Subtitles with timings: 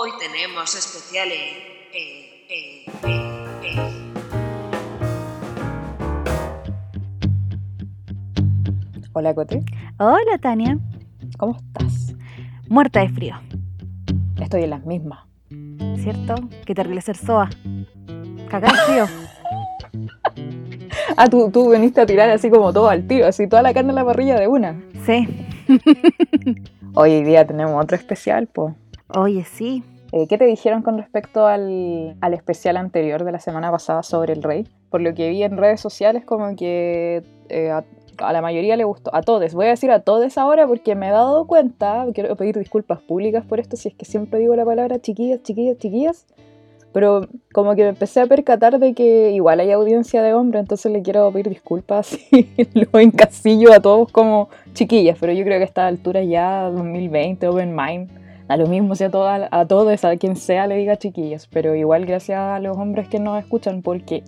[0.00, 4.12] Hoy tenemos especial eh, eh, eh, eh.
[9.12, 9.64] Hola, Cote.
[9.98, 10.78] Hola Tania,
[11.36, 12.14] ¿Cómo estás?
[12.68, 13.34] muerta de frío,
[14.40, 15.18] Estoy en las mismas.
[15.96, 16.36] ¿cierto?
[16.64, 17.50] Qué terrible ser soa.
[18.48, 19.06] Cagar frío.
[21.16, 23.88] Ah, tú, tú viniste a tirar así como todo al tiro, así toda la carne
[23.88, 24.80] en la parrilla de una.
[25.04, 25.26] Sí.
[26.94, 28.76] Hoy día tenemos otro especial, pues.
[29.16, 29.82] Oye, sí.
[30.10, 34.42] ¿Qué te dijeron con respecto al, al especial anterior de la semana pasada sobre el
[34.42, 34.66] rey?
[34.90, 37.84] Por lo que vi en redes sociales, como que eh, a,
[38.18, 39.54] a la mayoría le gustó, a todos.
[39.54, 43.44] Voy a decir a todos ahora porque me he dado cuenta, quiero pedir disculpas públicas
[43.44, 46.26] por esto, si es que siempre digo la palabra chiquillas, chiquillas, chiquillas.
[46.92, 50.90] Pero como que me empecé a percatar de que igual hay audiencia de hombres, entonces
[50.90, 55.64] le quiero pedir disculpas y lo encasillo a todos como chiquillas, pero yo creo que
[55.64, 58.10] a esta altura ya 2020, Open Mind,
[58.48, 61.74] a lo mismo si a, toda, a todos, a quien sea le diga chiquillas, pero
[61.74, 64.24] igual gracias a los hombres que nos escuchan, porque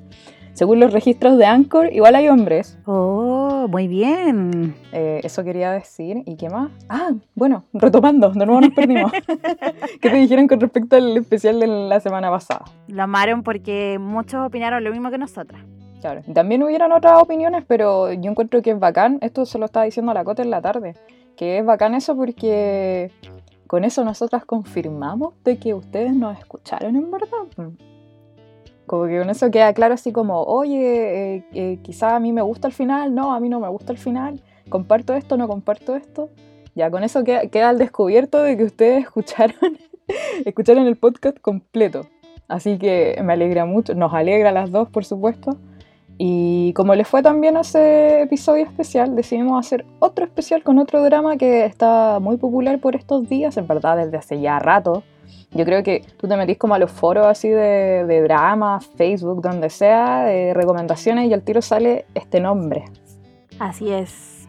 [0.53, 2.79] según los registros de Anchor, igual hay hombres.
[2.85, 4.75] Oh, muy bien.
[4.93, 6.23] Eh, eso quería decir.
[6.27, 6.71] ¿Y qué más?
[6.89, 9.11] Ah, bueno, retomando, de nuevo nos perdimos.
[10.01, 12.65] ¿Qué te dijeron con respecto al especial de la semana pasada?
[12.89, 15.63] Lo amaron porque muchos opinaron lo mismo que nosotras.
[16.01, 16.23] Claro.
[16.33, 19.19] También hubieran otras opiniones, pero yo encuentro que es bacán.
[19.21, 20.95] Esto se lo estaba diciendo a la Cota en la tarde.
[21.37, 23.11] Que es bacán eso porque
[23.71, 27.47] con eso nosotras confirmamos de que ustedes nos escucharon en verdad.
[28.85, 32.43] Como que con eso queda claro así como, oye, eh, eh, quizá a mí me
[32.43, 35.95] gusta el final, no, a mí no me gusta el final, comparto esto, no comparto
[35.95, 36.31] esto.
[36.75, 39.79] Ya con eso queda, queda al descubierto de que ustedes escucharon,
[40.45, 42.09] escucharon el podcast completo.
[42.49, 45.59] Así que me alegra mucho, nos alegra a las dos, por supuesto.
[46.23, 51.39] Y como les fue también ese episodio especial, decidimos hacer otro especial con otro drama
[51.39, 55.03] que está muy popular por estos días, en verdad desde hace ya rato.
[55.53, 59.41] Yo creo que tú te metís como a los foros así de, de drama, Facebook,
[59.41, 62.85] donde sea, de recomendaciones y al tiro sale este nombre.
[63.59, 64.47] Así es.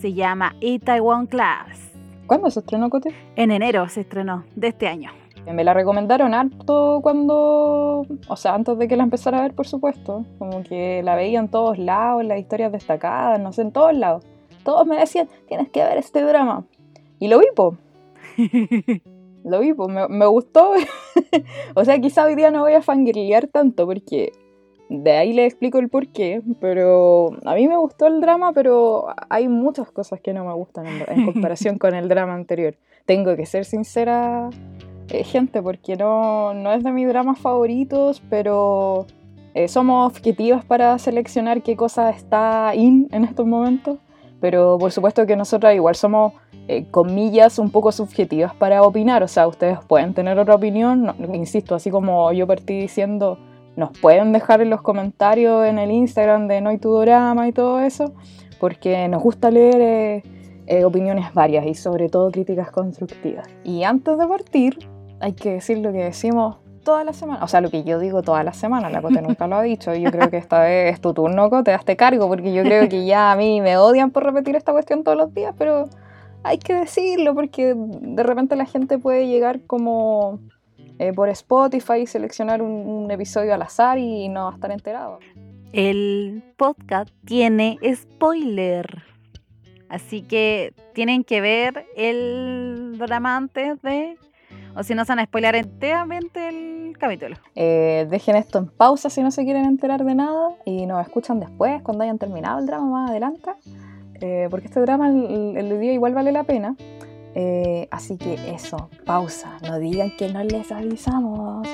[0.00, 1.92] Se llama Itaewon Class.
[2.26, 3.14] ¿Cuándo se estrenó, Cote?
[3.36, 5.19] En enero se estrenó de este año.
[5.46, 9.66] Me la recomendaron harto cuando, o sea, antes de que la empezara a ver, por
[9.66, 10.24] supuesto.
[10.38, 14.24] Como que la veía en todos lados, las historias destacadas, no sé, en todos lados.
[14.64, 16.64] Todos me decían, tienes que ver este drama.
[17.18, 17.76] Y lo vi, po.
[19.42, 20.72] Lo vi, pues me, me gustó.
[21.74, 24.32] o sea, quizá hoy día no voy a fangirlear tanto porque
[24.90, 26.42] de ahí le explico el por qué.
[26.60, 30.86] Pero a mí me gustó el drama, pero hay muchas cosas que no me gustan
[30.86, 32.76] en, en comparación con el drama anterior.
[33.06, 34.50] Tengo que ser sincera,
[35.10, 39.06] eh, gente, porque no, no es de mis dramas favoritos, pero
[39.54, 43.98] eh, somos objetivas para seleccionar qué cosa está in en estos momentos.
[44.40, 46.32] Pero por supuesto que nosotras igual somos
[46.72, 51.34] eh, comillas un poco subjetivas para opinar, o sea, ustedes pueden tener otra opinión, no,
[51.34, 53.38] insisto, así como yo partí diciendo,
[53.76, 57.52] nos pueden dejar en los comentarios en el Instagram de No hay tu drama y
[57.52, 58.12] todo eso,
[58.60, 60.22] porque nos gusta leer eh,
[60.66, 63.48] eh, opiniones varias y sobre todo críticas constructivas.
[63.64, 64.78] Y antes de partir,
[65.20, 68.22] hay que decir lo que decimos toda la semana, o sea, lo que yo digo
[68.22, 71.00] toda la semana, la Cote nunca lo ha dicho, yo creo que esta vez es
[71.00, 74.24] tu turno, Cote, hazte cargo, porque yo creo que ya a mí me odian por
[74.24, 75.88] repetir esta cuestión todos los días, pero
[76.42, 80.40] hay que decirlo porque de repente la gente puede llegar como
[80.98, 85.18] eh, por Spotify y seleccionar un, episodio al azar y no estar enterado.
[85.72, 89.02] El podcast tiene spoiler.
[89.88, 94.16] Así que tienen que ver el drama antes de...
[94.76, 97.36] O si no se van a spoiler enteramente el capítulo.
[97.54, 101.40] Eh, dejen esto en pausa si no se quieren enterar de nada y nos escuchan
[101.40, 103.50] después cuando hayan terminado el drama más adelante
[104.20, 106.76] eh, porque este drama el, el, día igual vale la pena.
[107.34, 111.66] Eh, así que eso, pausa, no digan que no les avisamos.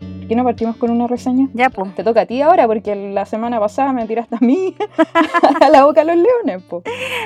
[0.00, 1.48] ¿Por qué no partimos con una reseña?
[1.52, 1.94] Ya, pues.
[1.94, 4.74] Te toca a ti ahora, porque la semana pasada me tiraste a mí
[5.60, 6.82] a la boca a los leones, po.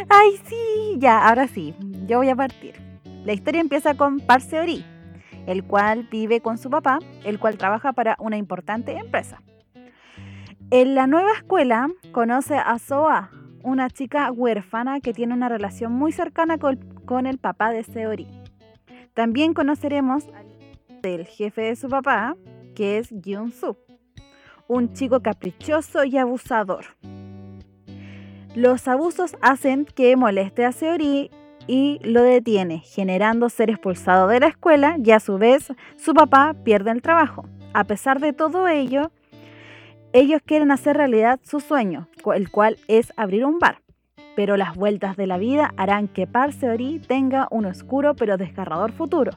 [0.09, 1.75] Ay, sí, ya, ahora sí,
[2.09, 2.75] yo voy a partir.
[3.25, 4.85] La historia empieza con Parseori,
[5.47, 9.43] el cual vive con su papá, el cual trabaja para una importante empresa.
[10.71, 13.31] En la nueva escuela conoce a Soa,
[13.63, 18.27] una chica huérfana que tiene una relación muy cercana con, con el papá de Seori.
[19.15, 20.25] También conoceremos
[21.03, 22.37] al jefe de su papá,
[22.75, 23.77] que es Gyun-soo,
[24.67, 26.87] un chico caprichoso y abusador.
[28.55, 31.31] Los abusos hacen que moleste a Seori
[31.69, 36.57] y lo detiene, generando ser expulsado de la escuela y a su vez su papá
[36.65, 37.45] pierde el trabajo.
[37.75, 39.13] A pesar de todo ello,
[40.13, 43.83] ellos quieren hacer realidad su sueño, el cual es abrir un bar.
[44.35, 49.33] pero las vueltas de la vida harán que Parseori tenga un oscuro pero desgarrador futuro.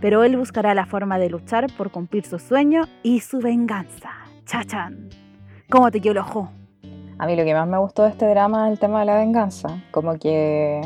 [0.00, 4.10] Pero él buscará la forma de luchar por cumplir su sueño y su venganza.
[4.44, 5.08] Chachan.
[5.68, 6.52] ¿Cómo te quedó el ojo?
[7.18, 9.16] A mí lo que más me gustó de este drama es el tema de la
[9.16, 9.82] venganza.
[9.90, 10.80] Como que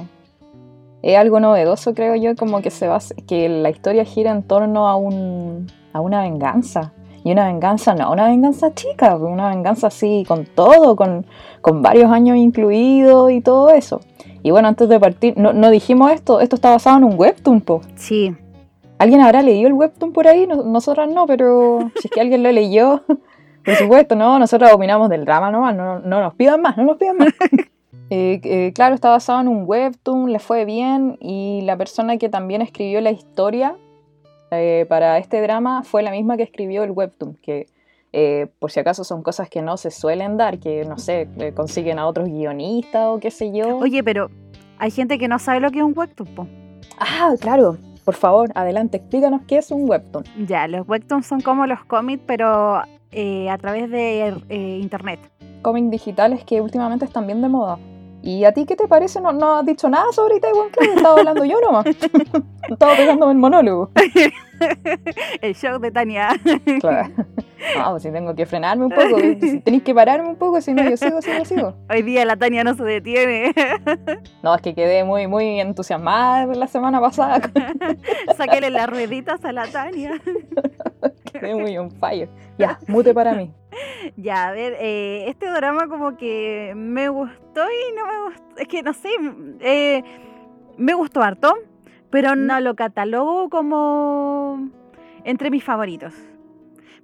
[1.02, 4.88] es algo novedoso, creo yo, como que se va, que la historia gira en torno
[4.88, 6.92] a un a una venganza.
[7.22, 11.26] Y una venganza, no, una venganza chica, una venganza así con todo, con,
[11.60, 14.00] con varios años incluidos y todo eso.
[14.42, 17.60] Y bueno, antes de partir, no, no dijimos esto, esto está basado en un webtoon,
[17.60, 17.82] po.
[17.94, 18.34] Sí.
[18.98, 20.46] ¿Alguien habrá leído el webtoon por ahí?
[20.46, 23.02] No- nosotras no, pero si es que alguien lo leyó,
[23.66, 26.96] por supuesto, no, nosotras opinamos del drama nomás, no, no nos pidan más, no nos
[26.96, 27.28] pidan más.
[28.10, 32.28] Eh, eh, claro, está basado en un webtoon, le fue bien y la persona que
[32.28, 33.76] también escribió la historia
[34.50, 37.66] eh, para este drama fue la misma que escribió el webtoon, que
[38.12, 42.00] eh, por si acaso son cosas que no se suelen dar, que no sé, consiguen
[42.00, 43.78] a otros guionistas o qué sé yo.
[43.78, 44.28] Oye, pero
[44.78, 46.46] hay gente que no sabe lo que es un webtoon, po.
[46.98, 50.24] Ah, claro, por favor, adelante, explícanos qué es un webtoon.
[50.46, 52.82] Ya, los webtoons son como los cómics, pero
[53.12, 55.20] eh, a través de internet.
[55.62, 57.78] Cómics digitales que últimamente están bien de moda.
[58.22, 59.20] ¿Y a ti qué te parece?
[59.20, 61.86] No, no has dicho nada sobre Taiwan Club, estaba hablando yo nomás.
[62.68, 63.90] estaba pegándome el monólogo.
[65.40, 66.38] El show de Tania.
[66.80, 67.08] Claro.
[67.78, 70.74] No, pues si tengo que frenarme un poco, si tenéis que pararme un poco, si
[70.74, 71.74] no, yo sigo, sigo, sigo.
[71.88, 73.54] Hoy día la Tania no se detiene.
[74.42, 77.40] No, es que quedé muy, muy entusiasmada la semana pasada,
[78.36, 80.20] Sáquele las rueditas a la Tania.
[81.40, 82.28] quedé muy on fire.
[82.58, 83.52] Ya, mute para mí.
[84.16, 88.56] Ya, a ver, eh, este drama como que me gustó y no me gustó.
[88.56, 89.10] Es que no sé,
[89.60, 90.02] eh,
[90.76, 91.54] me gustó harto,
[92.10, 94.68] pero no lo catalogo como
[95.24, 96.14] entre mis favoritos.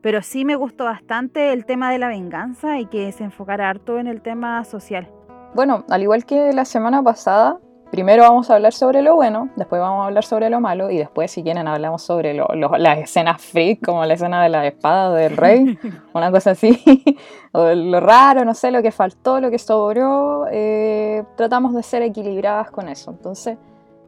[0.01, 3.99] Pero sí me gustó bastante el tema de la venganza y que se enfocara harto
[3.99, 5.11] en el tema social.
[5.55, 7.59] Bueno, al igual que la semana pasada,
[7.91, 10.99] primero vamos a hablar sobre lo bueno, después vamos a hablar sobre lo malo y
[10.99, 14.67] después, si quieren, hablamos sobre lo- lo- las escenas freak, como la escena de la
[14.67, 15.79] espada del rey,
[16.15, 16.83] una cosa así,
[17.53, 20.47] o lo raro, no sé, lo que faltó, lo que sobró.
[20.51, 23.11] eh, tratamos de ser equilibradas con eso.
[23.13, 23.57] Entonces,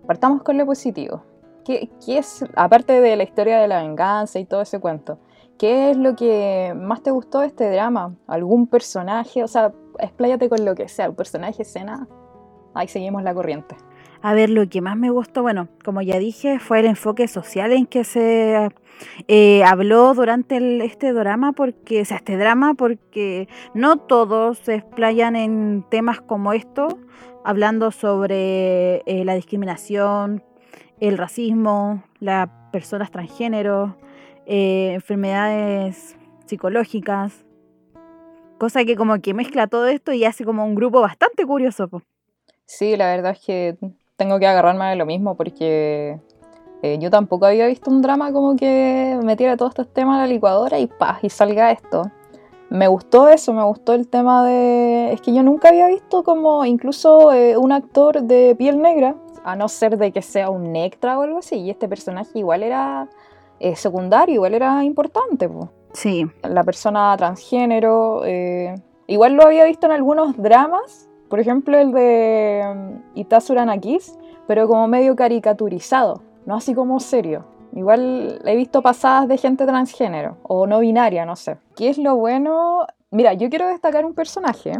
[0.06, 1.22] partamos con lo positivo.
[1.64, 5.18] ¿Qué, qué es, aparte de la historia de la venganza y todo ese cuento,
[5.58, 8.14] qué es lo que más te gustó de este drama?
[8.26, 9.44] ¿Algún personaje?
[9.44, 12.08] O sea, expláyate con lo que sea, un personaje, escena.
[12.78, 13.74] Ahí seguimos la corriente.
[14.22, 17.72] A ver, lo que más me gustó, bueno, como ya dije, fue el enfoque social
[17.72, 18.68] en que se
[19.26, 25.34] eh, habló durante este drama, porque, o sea, este drama, porque no todos se explayan
[25.34, 27.00] en temas como esto,
[27.44, 30.44] hablando sobre eh, la discriminación,
[31.00, 33.96] el racismo, las personas transgénero,
[34.46, 36.16] eh, enfermedades
[36.46, 37.44] psicológicas,
[38.56, 41.88] cosa que como que mezcla todo esto y hace como un grupo bastante curioso.
[42.68, 43.78] Sí, la verdad es que
[44.16, 46.20] tengo que agarrarme de lo mismo porque
[46.82, 50.26] eh, yo tampoco había visto un drama como que metiera todos estos temas a la
[50.26, 52.10] licuadora y pa, y salga esto.
[52.68, 55.14] Me gustó eso, me gustó el tema de...
[55.14, 59.56] Es que yo nunca había visto como incluso eh, un actor de piel negra, a
[59.56, 63.08] no ser de que sea un Nectra o algo así, y este personaje igual era
[63.60, 65.48] eh, secundario, igual era importante.
[65.48, 68.24] po Sí, la persona transgénero.
[69.06, 74.66] igual lo había visto en algunos dramas, por ejemplo el de um, Itasura Nakis, pero
[74.66, 77.44] como medio caricaturizado, no así como serio.
[77.74, 81.58] Igual he visto pasadas de gente transgénero o no binaria, no sé.
[81.76, 82.86] ¿Qué es lo bueno?
[83.10, 84.72] Mira, yo quiero destacar un personaje,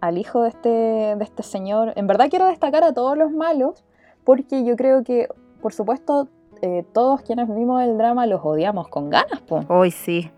[0.00, 1.92] al hijo de este, de este señor.
[1.96, 3.84] En verdad quiero destacar a todos los malos,
[4.22, 5.28] porque yo creo que,
[5.60, 6.28] por supuesto,
[6.62, 10.30] eh, todos quienes vimos el drama los odiamos con ganas, po hoy sí.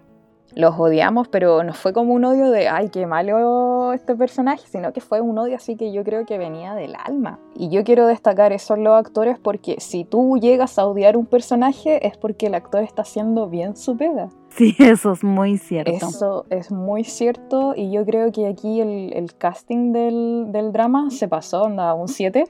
[0.57, 4.93] Los odiamos, pero no fue como un odio de, ay, qué malo este personaje, sino
[4.95, 7.39] que fue un odio así que yo creo que venía del alma.
[7.55, 11.27] Y yo quiero destacar eso en los actores porque si tú llegas a odiar un
[11.27, 14.31] personaje es porque el actor está haciendo bien su pega.
[14.49, 15.93] Sí, eso es muy cierto.
[15.93, 21.11] Eso es muy cierto y yo creo que aquí el, el casting del, del drama
[21.11, 22.45] se pasó, onda, un 7,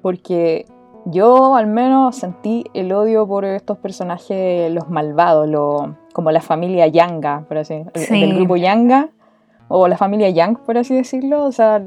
[0.00, 0.64] porque
[1.10, 6.86] yo al menos sentí el odio por estos personajes, los malvados, lo, como la familia
[6.86, 8.20] Yanga, por así el- Sí.
[8.20, 9.08] del grupo Yanga,
[9.68, 11.82] o la familia Yang, por así decirlo, o sea,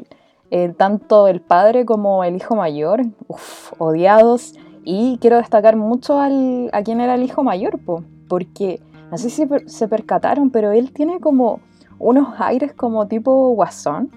[0.51, 6.69] eh, tanto el padre como el hijo mayor, uf, odiados, y quiero destacar mucho al,
[6.73, 8.79] a quién era el hijo mayor, po, porque
[9.11, 11.59] no sé si per- se percataron, pero él tiene como
[11.99, 14.09] unos aires como tipo guasón.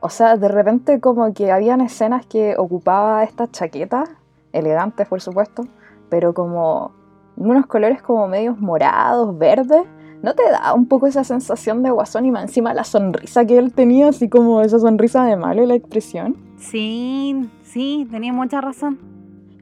[0.00, 4.08] O sea, de repente como que habían escenas que ocupaba estas chaquetas,
[4.52, 5.64] elegantes por supuesto,
[6.08, 6.92] pero como
[7.36, 9.84] unos colores como medios morados, verdes.
[10.20, 13.56] ¿No te da un poco esa sensación de guasón y más encima la sonrisa que
[13.56, 16.36] él tenía, así como esa sonrisa de malo y la expresión?
[16.56, 18.98] Sí, sí, tenía mucha razón.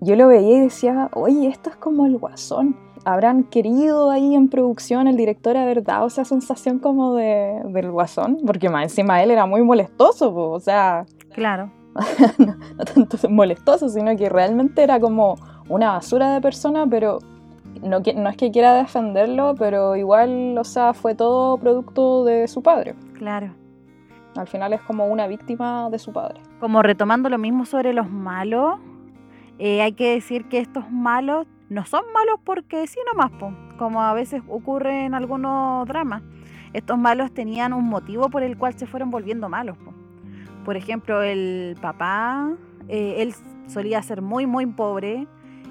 [0.00, 2.74] Yo lo veía y decía, oye, esto es como el guasón.
[3.04, 8.38] ¿Habrán querido ahí en producción el director haber dado esa sensación como de, del guasón?
[8.46, 11.70] Porque más encima él era muy molestoso, po, o sea, Claro.
[12.38, 15.36] no, no tanto molestoso, sino que realmente era como
[15.68, 17.18] una basura de persona, pero
[17.82, 22.94] no es que quiera defenderlo, pero igual, o sea, fue todo producto de su padre.
[23.14, 23.54] Claro.
[24.36, 26.40] Al final es como una víctima de su padre.
[26.60, 28.78] Como retomando lo mismo sobre los malos,
[29.58, 34.02] eh, hay que decir que estos malos no son malos porque sí nomás, po, como
[34.02, 36.22] a veces ocurre en algunos dramas.
[36.72, 39.78] Estos malos tenían un motivo por el cual se fueron volviendo malos.
[39.78, 39.95] po.
[40.66, 42.50] Por ejemplo, el papá,
[42.88, 43.32] eh, él
[43.68, 45.26] solía ser muy, muy pobre,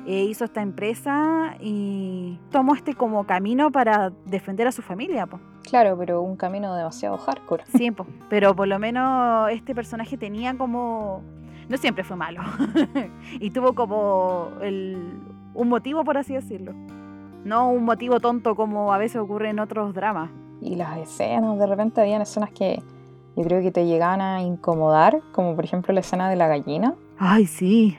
[0.08, 5.28] eh, hizo esta empresa y tomó este como camino para defender a su familia.
[5.28, 5.40] po.
[5.64, 7.64] Claro, pero un camino demasiado hardcore.
[7.76, 11.22] Sí, po, pero por lo menos este personaje tenía como...
[11.68, 12.42] No siempre fue malo.
[13.40, 15.20] y tuvo como el-
[15.54, 16.74] un motivo, por así decirlo.
[17.44, 20.30] No un motivo tonto como a veces ocurre en otros dramas.
[20.62, 22.82] Y las escenas, de repente habían escenas que
[23.36, 26.96] yo creo que te llegaban a incomodar, como por ejemplo la escena de la gallina.
[27.18, 27.98] Ay, sí.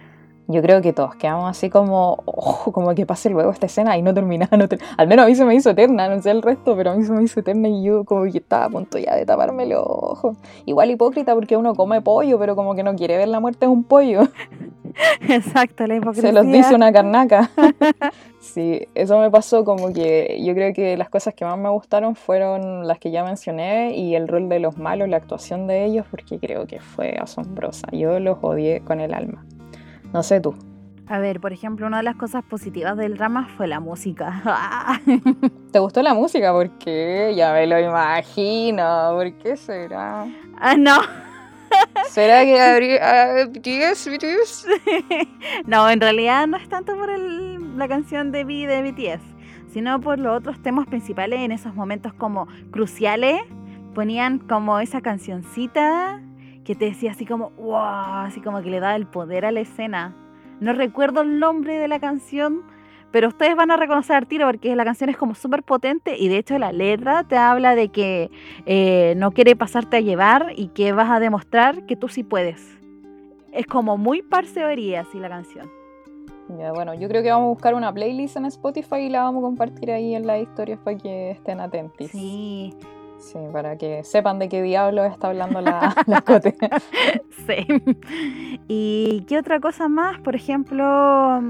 [0.49, 4.03] Yo creo que todos quedamos así como, "Oh, como que pase luego esta escena y
[4.03, 4.57] no terminaba.
[4.57, 6.93] No ter- Al menos a mí se me hizo eterna, no sé el resto, pero
[6.93, 9.27] a mí se me hizo eterna y yo como que estaba a punto ya de
[9.27, 10.37] taparme los ojos.
[10.65, 13.73] Igual hipócrita porque uno come pollo, pero como que no quiere ver la muerte de
[13.73, 14.21] un pollo.
[15.29, 16.29] Exacto, la hipocresía.
[16.31, 17.51] Se los dice una carnaca.
[18.41, 22.15] sí, eso me pasó como que yo creo que las cosas que más me gustaron
[22.15, 26.07] fueron las que ya mencioné y el rol de los malos, la actuación de ellos,
[26.11, 27.89] porque creo que fue asombrosa.
[27.93, 29.45] Yo los odié con el alma.
[30.17, 30.55] No sé tú.
[31.09, 34.43] A ver, por ejemplo, una de las cosas positivas del drama fue la música.
[35.73, 36.53] ¿Te gustó la música?
[36.53, 37.35] ¿Por qué?
[37.37, 39.11] Ya me lo imagino.
[39.13, 40.25] ¿Por qué será?
[40.59, 40.97] ah, no.
[42.09, 42.99] ¿Será que habría...
[43.03, 44.67] ah, BTS, BTS?
[45.67, 49.23] no, en realidad no es tanto por el- la canción de V de BTS,
[49.75, 53.39] sino por los otros temas principales en esos momentos como cruciales.
[53.95, 56.23] Ponían como esa cancioncita
[56.67, 59.61] que te decía así como, wow, así como que le da el poder a la
[59.61, 60.17] escena.
[60.59, 62.63] No recuerdo el nombre de la canción,
[63.13, 66.29] pero ustedes van a reconocer al tiro porque la canción es como súper potente y
[66.29, 68.33] de hecho la letra te habla de que
[68.67, 72.77] eh, no quiere pasarte a llevar y que vas a demostrar que tú sí puedes.
[73.53, 75.71] Es como muy parcería así la canción.
[76.59, 79.43] Ya, bueno, yo creo que vamos a buscar una playlist en Spotify y la vamos
[79.43, 82.09] a compartir ahí en las historias para que estén atentos.
[82.11, 82.75] Sí,
[83.19, 86.57] Sí, para que sepan de qué diablos está hablando la, la Cote.
[87.47, 87.67] sí.
[88.69, 90.21] ¿Y qué otra cosa más?
[90.21, 91.41] Por ejemplo,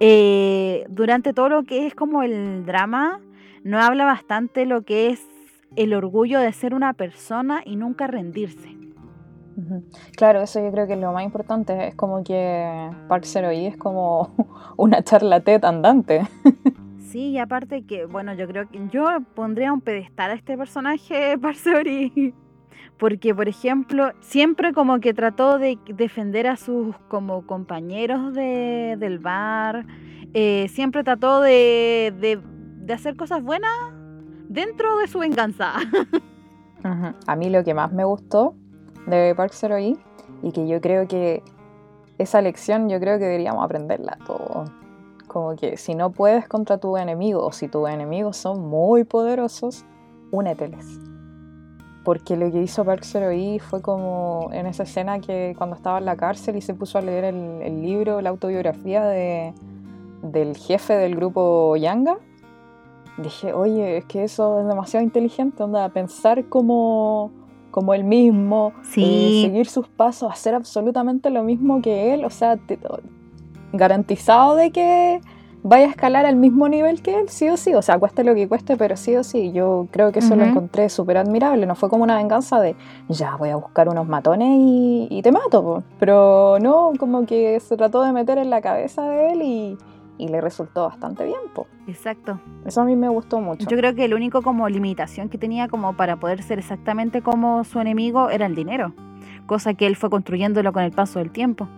[0.00, 3.20] eh, durante todo lo que es como el drama,
[3.62, 5.22] no habla bastante lo que es
[5.76, 8.76] el orgullo de ser una persona y nunca rendirse.
[10.16, 11.88] Claro, eso yo creo que es lo más importante.
[11.88, 14.34] Es como que Park es como
[14.76, 16.22] una charlateta andante.
[17.14, 19.06] Sí, y aparte que, bueno, yo creo que yo
[19.36, 22.34] pondría un pedestal a este personaje, Parceori.
[22.98, 29.20] Porque, por ejemplo, siempre como que trató de defender a sus como compañeros de, del
[29.20, 29.86] bar.
[30.32, 33.70] eh, siempre trató de, de, hacer cosas buenas
[34.48, 35.74] dentro de su venganza.
[37.28, 38.56] A mí lo que más me gustó
[39.06, 39.52] de Park
[40.42, 41.44] y que yo creo que
[42.18, 44.68] esa lección yo creo que deberíamos aprenderla todos.
[45.34, 49.84] Como que si no puedes contra tu enemigo o si tus enemigos son muy poderosos,
[50.30, 50.86] úneteles.
[52.04, 56.04] Porque lo que hizo Park Sero-hee fue como en esa escena que cuando estaba en
[56.04, 59.52] la cárcel y se puso a leer el, el libro, la autobiografía de,
[60.22, 62.18] del jefe del grupo Yanga.
[63.18, 67.32] Dije, oye, es que eso es demasiado inteligente, onda, pensar como,
[67.72, 69.02] como él mismo, Sí.
[69.04, 72.78] eh, seguir sus pasos, hacer absolutamente lo mismo que él, o sea, te-
[73.76, 75.20] garantizado de que
[75.62, 78.34] vaya a escalar al mismo nivel que él, sí o sí, o sea, cueste lo
[78.34, 81.74] que cueste, pero sí o sí, yo creo que eso lo encontré súper admirable, no
[81.74, 82.76] fue como una venganza de,
[83.08, 85.82] ya voy a buscar unos matones y, y te mato, po.
[85.98, 89.78] pero no, como que se trató de meter en la cabeza de él y,
[90.18, 91.66] y le resultó bastante bien, po.
[91.86, 92.38] Exacto.
[92.66, 93.66] eso a mí me gustó mucho.
[93.66, 97.64] Yo creo que el único como limitación que tenía como para poder ser exactamente como
[97.64, 98.92] su enemigo era el dinero.
[99.46, 101.68] Cosa que él fue construyéndolo con el paso del tiempo.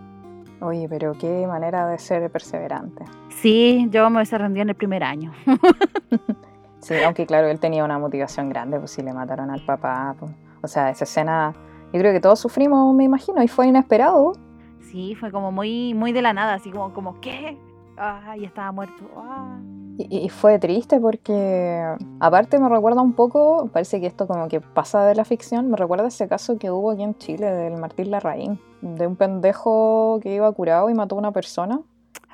[0.59, 3.03] Oye, pero qué manera de ser perseverante.
[3.29, 5.31] Sí, yo me hubiese rendido en el primer año.
[6.79, 10.15] Sí, aunque claro, él tenía una motivación grande, pues si le mataron al papá.
[10.17, 10.31] pues.
[10.61, 11.53] O sea, esa escena,
[11.91, 14.33] yo creo que todos sufrimos, me imagino, y fue inesperado.
[14.79, 17.57] Sí, fue como muy, muy de la nada, así como, como ¿qué?
[17.97, 19.03] Ah, y estaba muerto.
[19.17, 19.57] Ah.
[19.97, 21.83] Y, y fue triste porque,
[22.19, 25.77] aparte me recuerda un poco, parece que esto como que pasa de la ficción, me
[25.77, 30.35] recuerda ese caso que hubo aquí en Chile del Martín Larraín, de un pendejo que
[30.35, 31.79] iba curado y mató a una persona.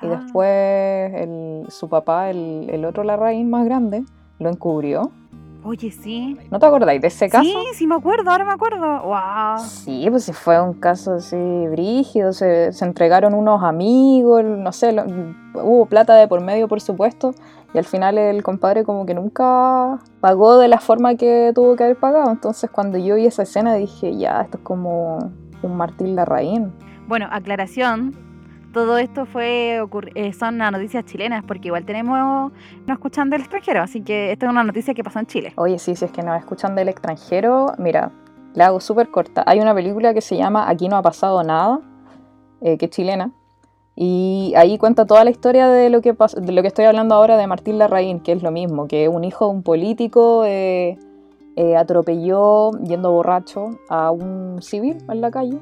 [0.02, 0.20] Y Ah.
[0.20, 4.04] después el- su papá, el, el otro Larraín más grande,
[4.38, 5.10] lo encubrió.
[5.64, 6.36] Oye, sí.
[6.50, 7.42] ¿No te acordáis de ese caso?
[7.44, 9.00] Sí, sí me acuerdo, ahora me acuerdo.
[9.02, 9.58] ¡Wow!
[9.66, 11.36] Sí, pues fue un caso así
[11.70, 15.04] brígido, se, se entregaron unos amigos, no sé, lo-
[15.54, 17.34] hubo plata de por medio, por supuesto,
[17.72, 21.84] y al final el compadre como que nunca pagó de la forma que tuvo que
[21.84, 26.14] haber pagado, entonces cuando yo vi esa escena dije, ya, esto es como un Martín
[26.14, 26.72] Larraín.
[27.08, 28.14] Bueno, aclaración.
[28.74, 29.80] Todo esto fue
[30.16, 32.50] eh, son las noticias chilenas, porque igual tenemos
[32.86, 35.52] no escuchan del extranjero, así que esta es una noticia que pasó en Chile.
[35.54, 38.10] Oye, sí, si es que nos escuchan del extranjero, mira,
[38.52, 39.44] la hago súper corta.
[39.46, 41.78] Hay una película que se llama Aquí no ha pasado nada,
[42.62, 43.30] eh, que es chilena,
[43.94, 47.36] y ahí cuenta toda la historia de lo que de lo que estoy hablando ahora
[47.36, 50.98] de Martín Larraín, que es lo mismo, que un hijo de un político eh,
[51.54, 55.60] eh, atropelló yendo borracho a un civil en la calle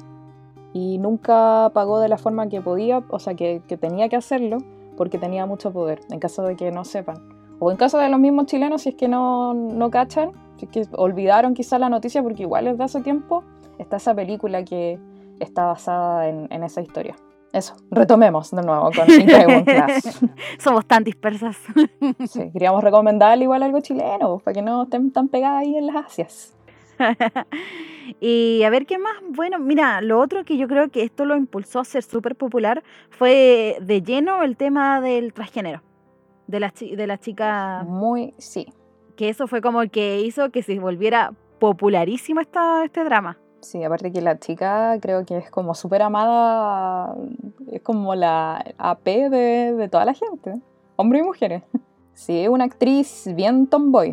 [0.73, 4.57] y nunca pagó de la forma que podía, o sea, que, que tenía que hacerlo
[4.97, 7.17] porque tenía mucho poder, en caso de que no sepan.
[7.59, 10.71] O en caso de los mismos chilenos, si es que no, no cachan, si es
[10.71, 13.43] que olvidaron quizá la noticia, porque igual desde hace tiempo
[13.77, 14.99] está esa película que
[15.39, 17.15] está basada en, en esa historia.
[17.53, 20.19] Eso, retomemos de nuevo con Itaewon Class.
[20.57, 21.55] Somos tan dispersas.
[22.27, 25.95] Sí, queríamos recomendarle igual algo chileno, para que no estén tan pegadas ahí en las
[26.07, 26.53] Asias.
[28.19, 29.13] y a ver qué más.
[29.29, 32.83] Bueno, mira, lo otro que yo creo que esto lo impulsó a ser súper popular
[33.09, 35.81] fue de lleno el tema del transgénero.
[36.47, 37.83] De la, de la chica.
[37.87, 38.67] Muy, sí,
[39.15, 43.37] Que eso fue como el que hizo que se volviera popularísimo esta, este drama.
[43.61, 47.15] Sí, aparte que la chica creo que es como súper amada,
[47.71, 50.59] es como la AP de, de toda la gente,
[50.97, 51.63] hombres y mujeres.
[52.15, 54.11] Sí, una actriz bien tomboy.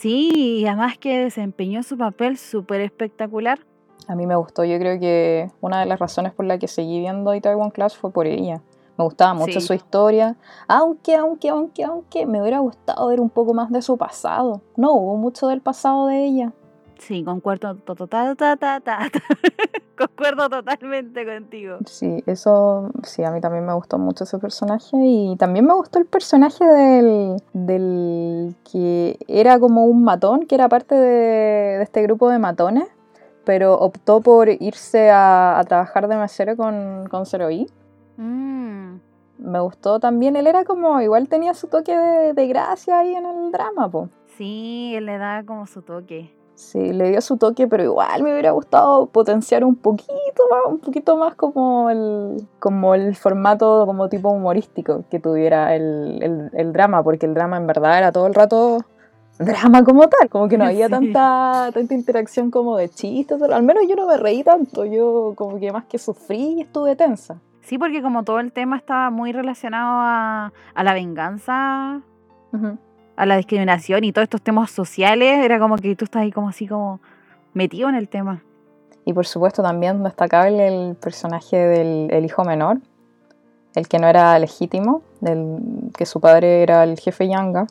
[0.00, 3.60] Sí, y además que desempeñó su papel súper espectacular.
[4.08, 6.98] A mí me gustó, yo creo que una de las razones por la que seguí
[6.98, 8.60] viendo Itaewon Class fue por ella.
[8.98, 9.66] Me gustaba mucho Sí.
[9.66, 10.36] su historia,
[10.68, 14.60] aunque, aunque, aunque, aunque me hubiera gustado ver un poco más de su pasado.
[14.76, 16.52] No hubo mucho del pasado de ella.
[16.98, 17.76] Sí, concuerdo,
[19.96, 21.78] concuerdo totalmente contigo.
[21.86, 25.98] Sí, eso, sí, a mí también me gustó mucho ese personaje y también me gustó
[25.98, 32.02] el personaje del, del que era como un matón, que era parte de, de este
[32.02, 32.88] grupo de matones,
[33.44, 37.66] pero optó por irse a, a trabajar de mesero con, con Zero I.
[38.16, 38.96] Mm,
[39.38, 43.24] Me gustó también, él era como, igual tenía su toque de, de gracia ahí en
[43.26, 44.08] el drama, po.
[44.36, 46.34] sí, él le da como su toque.
[46.56, 50.78] Sí, le dio su toque, pero igual me hubiera gustado potenciar un poquito más, un
[50.78, 56.72] poquito más como el, como el formato como tipo humorístico que tuviera el, el- el
[56.72, 58.78] drama, porque el drama en verdad era todo el rato
[59.38, 60.92] drama como tal, como que no había Sí.
[60.92, 65.60] tanta, tanta interacción como de chistes, al menos yo no me reí tanto, yo como
[65.60, 67.36] que más que sufrí y estuve tensa.
[67.60, 72.00] Sí, porque como todo el tema estaba muy relacionado a, a la venganza.
[73.16, 76.48] A la discriminación y todos estos temas sociales, era como que tú estás ahí como
[76.48, 77.00] así como
[77.54, 78.42] metido en el tema.
[79.04, 82.78] Y por supuesto también destacable el personaje del el hijo menor,
[83.74, 85.58] el que no era legítimo, del,
[85.96, 87.66] que su padre era el jefe Yanga,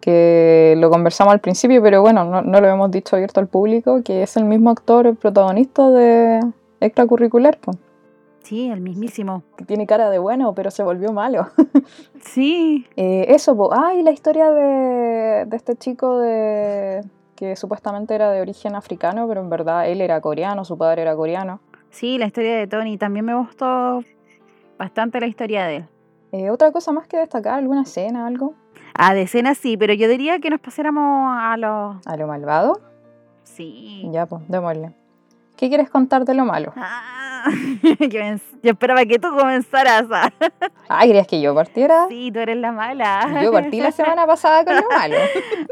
[0.00, 4.02] que lo conversamos al principio, pero bueno, no, no lo hemos dicho abierto al público,
[4.02, 6.40] que es el mismo actor, el protagonista de
[6.80, 7.72] extracurricular, po,
[8.42, 9.42] Sí, el mismísimo.
[9.56, 11.48] que tiene cara de bueno, pero se volvió malo.
[12.22, 13.70] Sí, Eh, eso, po.
[13.72, 17.02] ah, y la historia de, de este chico de
[17.36, 21.14] que supuestamente era de origen africano, pero en verdad él era coreano, su padre era
[21.14, 21.60] coreano.
[21.90, 22.98] sí, la historia de Tony.
[22.98, 24.02] También me gustó
[24.78, 25.84] bastante la historia de él.
[26.32, 27.54] Eh, ¿Otra cosa más que destacar?
[27.54, 28.54] ¿Alguna escena, algo?
[28.94, 31.96] A decenas sí, pero yo diría que nos pasáramos a los...
[32.06, 32.80] ¿A lo malvado?
[33.44, 34.08] Sí.
[34.12, 34.92] Ya, pues, démosle.
[35.58, 36.72] ¿Qué quieres contar de lo malo?
[36.76, 37.42] Ah,
[38.08, 38.20] yo,
[38.62, 40.32] esperaba que tú comenzaras a...
[40.88, 42.06] Ah, ¿querías que yo partiera?
[42.08, 43.42] Sí, tú eres la mala.
[43.42, 45.16] Yo partí la semana pasada con lo malo.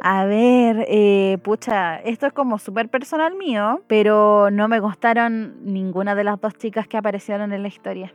[0.03, 6.14] A ver, eh, pucha, esto es como súper personal mío, pero no me gustaron ninguna
[6.14, 8.12] de las dos chicas que aparecieron en la historia.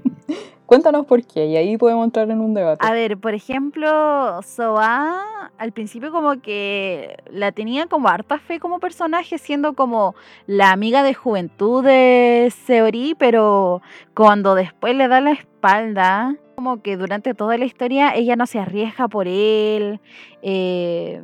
[0.71, 2.87] Cuéntanos por qué, y ahí podemos entrar en un debate.
[2.87, 8.79] A ver, por ejemplo, Soa al principio como que la tenía como harta fe como
[8.79, 10.15] personaje, siendo como
[10.47, 13.81] la amiga de juventud de Seori, pero
[14.13, 18.57] cuando después le da la espalda, como que durante toda la historia ella no se
[18.57, 19.99] arriesga por él,
[20.41, 21.21] eh,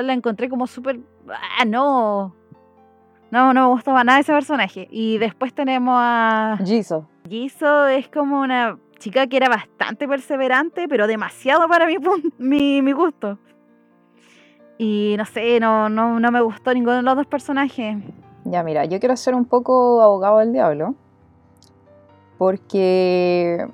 [0.00, 1.00] la encontré como súper...
[1.28, 2.36] Ah, no.
[3.30, 4.86] No, no me gustaba nada ese personaje.
[4.90, 6.58] Y después tenemos a...
[6.64, 7.06] Jisoo.
[7.28, 11.96] Jisoo es como una chica que era bastante perseverante, pero demasiado para mi,
[12.38, 13.38] mi, mi gusto.
[14.78, 17.96] Y no sé, no, no, no me gustó ninguno de los dos personajes.
[18.44, 20.94] Ya, mira, yo quiero ser un poco abogado del diablo.
[22.38, 23.66] Porque.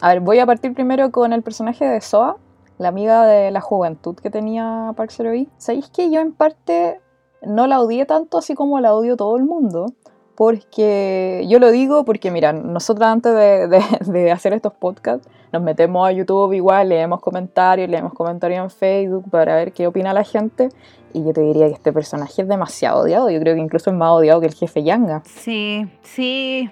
[0.00, 2.36] A ver, voy a partir primero con el personaje de Soa,
[2.78, 5.48] la amiga de la juventud que tenía Park Seo-hee.
[5.56, 7.00] ¿Sabéis que yo en parte
[7.46, 9.86] no la odié tanto así como la odio todo el mundo?
[10.34, 13.82] Porque yo lo digo porque, mira, nosotros antes de, de-
[14.12, 19.30] de hacer estos podcasts nos metemos a YouTube igual, leemos comentarios, leemos comentarios en Facebook
[19.30, 20.68] para ver qué opina la gente.
[21.14, 23.30] Y yo te diría que este personaje es demasiado odiado.
[23.30, 25.22] Yo creo que incluso es más odiado que el jefe Yanga.
[25.24, 26.68] Sí, sí.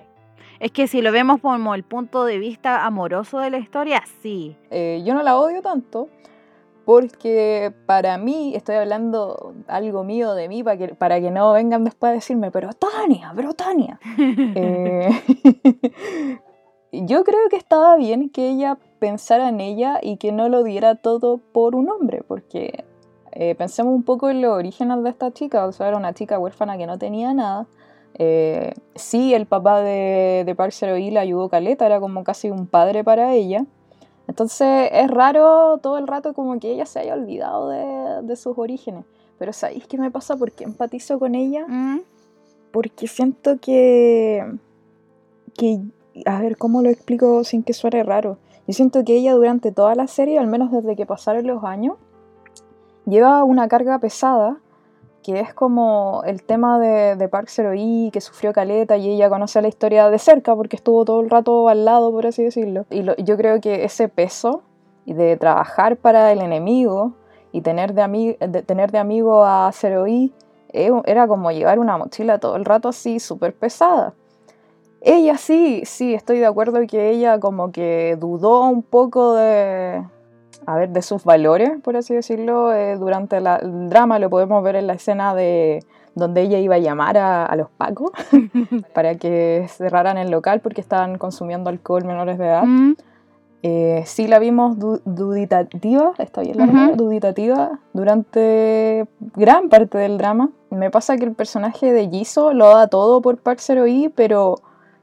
[0.60, 4.56] Es que si lo vemos como el punto de vista amoroso de la historia, sí.
[4.70, 6.08] Eh, yo no la odio tanto
[6.84, 11.84] porque para mí, estoy hablando algo mío de mí para que, para que no vengan
[11.84, 13.98] después a decirme, pero Tania, pero Tania.
[14.56, 15.10] Eh,
[16.92, 20.96] yo creo que estaba bien que ella pensara en ella y que no lo diera
[20.96, 22.84] todo por un hombre, porque
[23.32, 26.38] eh, pensemos un poco en los orígenes de esta chica, o sea, era una chica
[26.38, 27.66] huérfana que no tenía nada.
[28.16, 33.02] Eh, sí, el papá de, de Park la ayudó caleta, era como casi un padre
[33.02, 33.66] para ella.
[34.26, 38.56] Entonces es raro todo el rato como que ella se haya olvidado de, de sus
[38.56, 39.04] orígenes.
[39.38, 40.36] Pero ¿sabéis qué me pasa?
[40.36, 42.00] Porque empatizo con ella Mm,
[42.72, 44.44] porque siento que,
[45.56, 45.80] que,
[46.26, 48.38] a ver, ¿cómo lo explico sin que suene raro?
[48.66, 51.96] Yo siento que ella durante toda la serie, al menos desde que pasaron los años,
[53.06, 54.56] lleva una carga pesada,
[55.24, 59.62] que es como el tema de, de Park Seo-hee, que sufrió caleta y ella conoce
[59.62, 62.84] la historia de cerca porque estuvo todo el rato al lado, por así decirlo.
[62.90, 64.62] Y yo creo que ese peso
[65.06, 67.14] de trabajar para el enemigo
[67.52, 70.32] y tener de, tener de amigo a Seo-hee
[70.72, 74.12] eh, era como llevar una mochila todo el rato así, súper pesada.
[75.00, 80.02] Ella sí, sí, estoy de acuerdo que ella como que dudó un poco de,
[80.66, 84.18] a ver, de sus valores, por así decirlo, eh, durante la- el drama.
[84.18, 87.68] Lo podemos ver en la escena de donde ella iba a llamar a, a los
[87.70, 88.12] pacos
[88.94, 92.64] para que cerraran el local porque estaban consumiendo alcohol menores de edad.
[92.64, 92.92] mm,
[93.66, 96.72] Eh, sí la vimos du- duditativa, está bien la Ujú.
[96.74, 96.96] palabra?
[96.96, 100.50] duditativa durante gran parte del drama.
[100.70, 103.60] Me pasa que el personaje de Jisoo lo da todo por Park
[104.14, 104.56] pero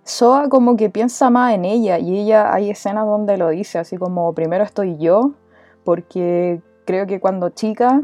[0.03, 3.97] Soa como que piensa más en ella y ella hay escenas donde lo dice, así
[3.97, 5.31] como primero estoy yo,
[5.83, 8.01] porque creo que cuando chica,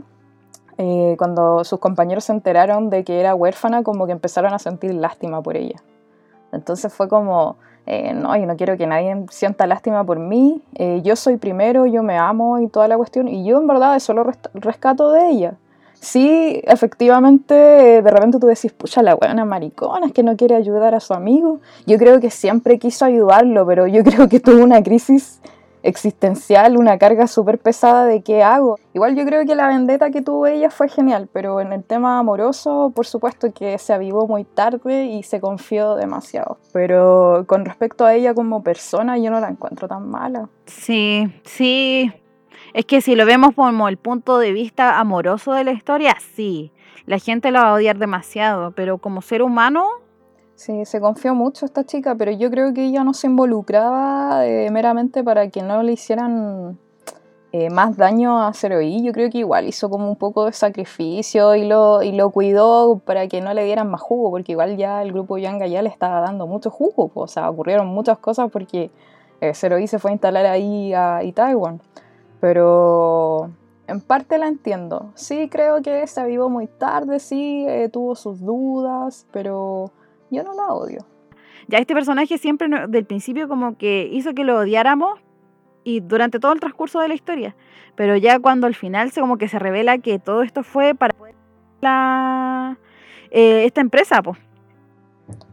[0.77, 4.93] eh, cuando sus compañeros se enteraron de que era huérfana, como que empezaron a sentir
[4.93, 5.81] lástima por ella.
[6.51, 11.01] Entonces fue como, eh, no, yo no quiero que nadie sienta lástima por mí, eh,
[11.03, 14.13] yo soy primero, yo me amo y toda la cuestión, y yo en verdad eso
[14.13, 15.53] lo rescato de ella.
[15.99, 20.55] Sí, efectivamente, eh, de repente tú decís, pucha, la buena maricona, es que no quiere
[20.55, 21.59] ayudar a su amigo.
[21.87, 25.41] Yo creo que siempre quiso ayudarlo, pero yo creo que tuvo una crisis
[25.88, 28.78] existencial, una carga súper pesada de qué hago.
[28.93, 32.19] Igual yo creo que la vendetta que tuvo ella fue genial, pero en el tema
[32.19, 36.58] amoroso, por supuesto que se avivó muy tarde y se confió demasiado.
[36.73, 40.50] Pero con respecto a ella como persona, yo no la encuentro tan mala.
[40.65, 42.12] Sí, sí.
[42.73, 46.71] Es que si lo vemos como el punto de vista amoroso de la historia, sí.
[47.06, 49.88] La gente la va a odiar demasiado, pero como ser humano,
[50.57, 54.71] Sí, se confió mucho esta chica, pero yo creo que ella no se involucraba eh,
[54.71, 56.79] meramente para que no le hicieran
[57.51, 59.03] eh, más daño a Zeroí.
[59.03, 62.97] Yo creo que igual hizo como un poco de sacrificio y lo, y lo cuidó
[63.05, 65.89] para que no le dieran más jugo, porque igual ya el grupo Yanga ya le
[65.89, 67.09] estaba dando mucho jugo.
[67.09, 67.21] po.
[67.21, 68.89] O sea, ocurrieron muchas cosas porque
[69.41, 71.81] eh, Zeroí se fue a instalar ahí a Itaewon.
[72.39, 73.51] Pero
[73.85, 75.11] en parte la entiendo.
[75.13, 79.91] Sí, creo que se avivó muy tarde, sí, eh, tuvo sus dudas, pero
[80.31, 81.05] yo no la odio.
[81.67, 85.19] ya este personaje siempre del principio como que hizo que lo odiáramos
[85.83, 87.55] y durante todo el transcurso de la historia.
[87.95, 91.13] Pero ya cuando al final se como que se revela que todo esto fue para
[91.17, 91.35] poder
[91.81, 92.77] la
[93.31, 94.37] eh, esta empresa, pues.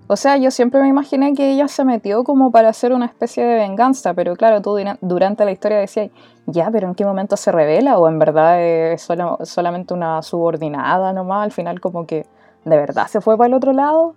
[0.07, 3.43] O sea, yo siempre me imaginé que ella se metió como para hacer una especie
[3.45, 6.11] de venganza, pero claro, tú dura- durante la historia decías,
[6.47, 7.97] ya, pero ¿en qué momento se revela?
[7.99, 11.45] ¿O en verdad es solo- solamente una subordinada nomás?
[11.45, 12.27] Al final como que
[12.67, 14.15] de verdad se fue para el otro lado.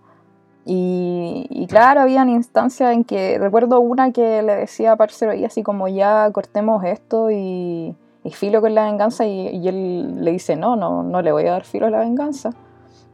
[0.69, 5.45] Y, y claro, habían instancias en que recuerdo una que le decía a Parcero y
[5.45, 7.95] así como ya cortemos esto y,
[8.31, 11.63] filo con la venganza y, él le dice no, no, no le voy a dar
[11.63, 12.49] filo a la venganza.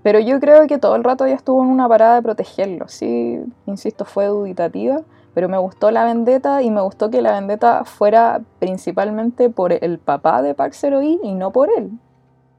[0.01, 2.87] Pero yo creo que todo el rato ella estuvo en una parada de protegerlo.
[2.87, 5.01] Sí, insisto, fue duditativa,
[5.35, 9.99] pero me gustó la vendetta y me gustó que la vendetta fuera principalmente por el
[9.99, 11.91] papá de Seo-hee y no por él.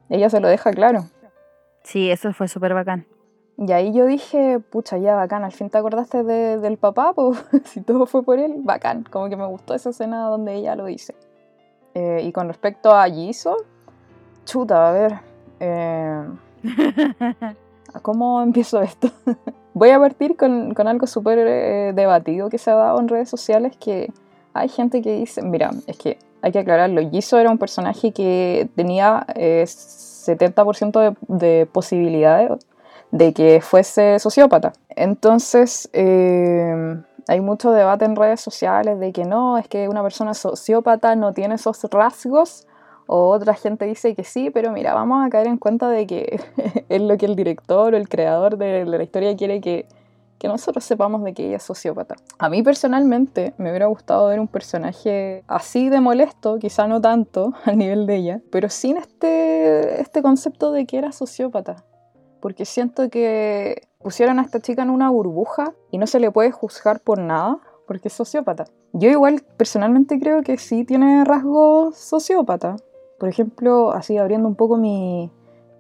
[0.09, 1.07] Ella se lo deja claro.
[1.83, 3.07] Sí, eso fue súper bacán.
[3.57, 7.39] Y ahí yo dije, pucha, ya bacán, al fin te acordaste de- del papá, pues
[7.65, 9.05] si todo fue por él, bacán.
[9.11, 11.15] Como que me gustó esa escena donde ella lo dice.
[11.95, 13.57] Eh, y con respecto a Jisoo,
[14.45, 15.15] chuta, a ver,
[15.61, 16.25] eh,
[18.03, 19.09] ¿cómo empiezo esto?
[19.75, 23.29] Voy a partir con, con algo súper eh, debatido que se ha dado en redes
[23.29, 24.13] sociales, que
[24.53, 28.69] hay gente que dice, mira, es que hay que aclararlo, Jisoo era un personaje que
[28.77, 32.51] tenía eh, 70% de, de posibilidades
[33.11, 34.73] de que fuese sociópata.
[34.91, 36.97] Entonces, eh,
[37.29, 41.33] hay mucho debate en redes sociales de que no, es que una persona sociópata no
[41.33, 42.67] tiene esos rasgos,
[43.07, 46.41] o otra gente dice que sí, pero mira, vamos a caer en cuenta de que
[46.89, 49.87] es lo que el director o el creador de, la historia quiere que,
[50.39, 52.17] que nosotros sepamos de que ella es sociópata.
[52.39, 57.53] A mí personalmente me hubiera gustado ver un personaje así de molesto, quizá no tanto
[57.65, 61.85] al nivel de ella, pero sin este, este concepto de que era sociópata
[62.45, 66.51] porque siento que pusieron a esta chica en una burbuja y no se le puede
[66.51, 68.67] juzgar por nada porque es sociópata.
[68.93, 72.77] Yo igual personalmente creo que sí tiene rasgos sociópata.
[73.19, 75.31] Por ejemplo, así abriendo un poco mi,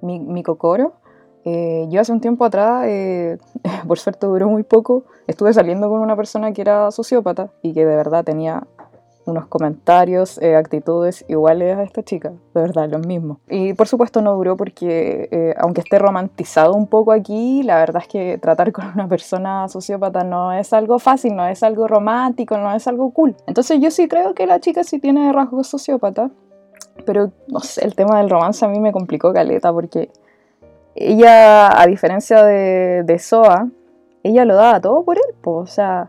[0.01, 0.95] mi, mi cocoro,
[1.45, 3.37] eh, yo hace un tiempo atrás, eh,
[3.87, 7.85] por suerte duró muy poco, estuve saliendo con una persona que era sociópata y que
[7.85, 8.67] de verdad tenía
[9.27, 13.39] unos comentarios, eh, actitudes iguales a esta chica, de verdad, los mismos.
[13.49, 18.03] Y por supuesto no duró porque, eh, aunque esté romantizado un poco aquí, la verdad
[18.03, 22.59] es que tratar con una persona sociópata no es algo fácil, no es algo romántico,
[22.59, 23.37] no es algo cool.
[23.47, 26.31] Entonces yo sí creo que la chica sí tiene rasgos sociópata,
[27.07, 30.11] pero no sé, el tema del romance a mí me complicó caleta porque
[30.95, 33.69] ella, a diferencia de, de Soa,
[34.23, 36.09] ella lo daba todo por él, pues, o sea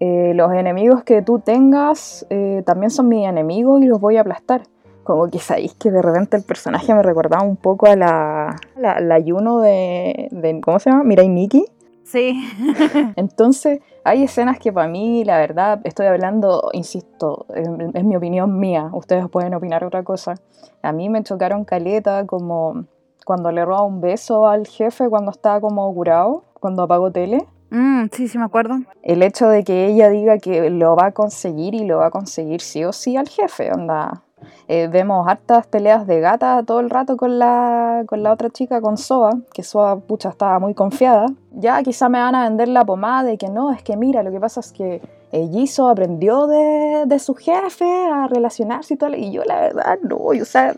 [0.00, 4.22] eh, los enemigos que tú tengas eh, también son mis enemigos y los voy a
[4.22, 4.62] aplastar.
[5.04, 9.00] Como que sabéis que de repente el personaje me recordaba un poco a la, la,
[9.00, 11.04] la Yuno de, de, ¿Cómo se llama?
[11.04, 11.66] Mirai Nikki.
[12.04, 12.42] Sí.
[13.16, 18.58] Entonces, hay escenas que para mí, la verdad, estoy hablando, insisto, es, es mi opinión
[18.58, 20.34] mía, ustedes pueden opinar otra cosa.
[20.82, 22.84] A mí me chocaron caleta como
[23.26, 27.46] cuando le roba un beso al jefe cuando estaba como curado, cuando apagó tele.
[27.70, 28.80] Mm, sí, sí me acuerdo.
[29.02, 32.10] El hecho de que ella diga que lo va a conseguir y lo va a
[32.10, 34.22] conseguir sí o sí al jefe, onda.
[34.68, 38.80] Eh, vemos hartas peleas de gata todo el rato con la, con la otra chica,
[38.80, 41.26] con Soa, que Soa, pucha, estaba muy confiada.
[41.52, 44.30] Ya quizá me van a vender la pomada de que no, es que mira, lo
[44.30, 45.02] que pasa es que
[45.32, 49.98] eh, Jisoo aprendió de, de, su jefe a relacionarse y todo, y yo la verdad
[50.02, 50.74] no, o sea,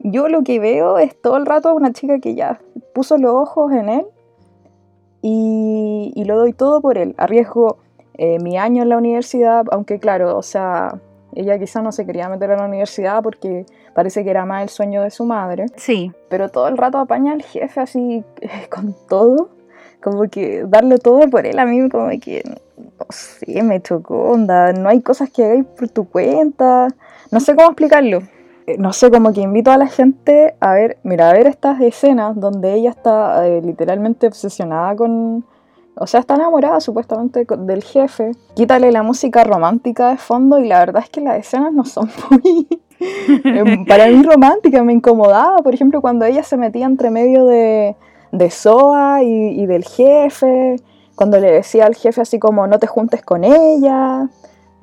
[0.00, 2.60] yo lo que veo es todo el rato una chica que ya
[2.94, 4.06] puso los ojos en él
[5.22, 7.14] y, y, lo doy todo por él.
[7.16, 7.78] Arriesgo
[8.14, 10.98] eh, mi año en la universidad, aunque claro, o sea,
[11.34, 14.68] ella quizá no se quería meter a la universidad porque parece que era más el
[14.68, 15.66] sueño de su madre.
[15.76, 16.12] Sí.
[16.28, 18.24] Pero todo el rato apaña al jefe así
[18.70, 19.48] con todo,
[20.02, 22.42] como que darlo todo por él a mí como que,
[22.76, 26.88] no sé, me chocó, onda, no hay cosas que hagáis por tu cuenta,
[27.30, 28.22] no sé cómo explicarlo
[28.78, 32.38] no sé, como que invito a la gente a ver, mira, a ver estas escenas
[32.38, 35.44] donde ella está eh, literalmente obsesionada con,
[35.96, 38.32] o sea, está enamorada supuestamente del jefe.
[38.54, 42.10] Quítale la música romántica de fondo y la verdad es que las escenas no son
[42.30, 42.68] muy,
[43.86, 47.96] para mí románticas, me incomodaba, por ejemplo, cuando ella se metía entre medio de,
[48.30, 50.76] de Soa y, del jefe,
[51.14, 54.28] cuando le decía al jefe así como no te juntes con ella.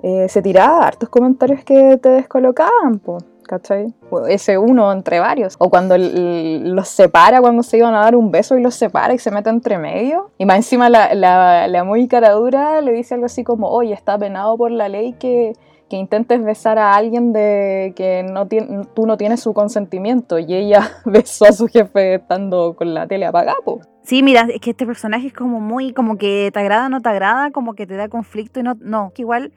[0.02, 3.24] Eh, se tiraba hartos comentarios que te descolocaban, pues.
[3.50, 3.96] ¿Cachai?
[4.28, 5.56] Ese uno entre varios.
[5.58, 9.18] O cuando los separa, cuando se iban a dar un beso y los separa y
[9.18, 10.30] se mete entre medio.
[10.38, 14.56] Y más encima la, la, la muy le dice algo así como, oye, está penado
[14.56, 15.54] por la ley que,
[15.90, 20.38] que intentes besar a alguien de que no tiene, tú no tienes su consentimiento.
[20.38, 23.80] Y ella besó a su jefe estando con la tele apagada, po.
[24.04, 27.10] Sí, mira, es que este personaje es como muy, como que te agrada, no te
[27.10, 29.12] agrada, como que te da conflicto y no, no.
[29.16, 29.54] Que igual,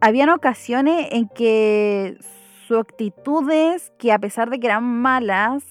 [0.00, 2.16] habían ocasiones en que
[2.70, 5.64] sus actitudes, que a pesar de que eran malas,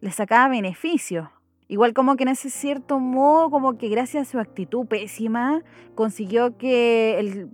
[0.00, 1.32] le sacaba beneficio.
[1.66, 5.62] Igual como que en ese cierto modo, como que gracias a su actitud pésima,
[5.96, 7.50] consiguió que el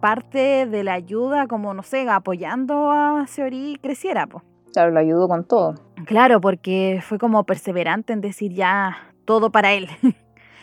[0.00, 4.28] parte de la ayuda, como no sé, apoyando a Seori, creciera.
[4.28, 4.44] Po.
[4.72, 5.74] Claro, lo ayudó con todo.
[6.06, 9.88] Claro, porque fue como perseverante en decir ya todo para él.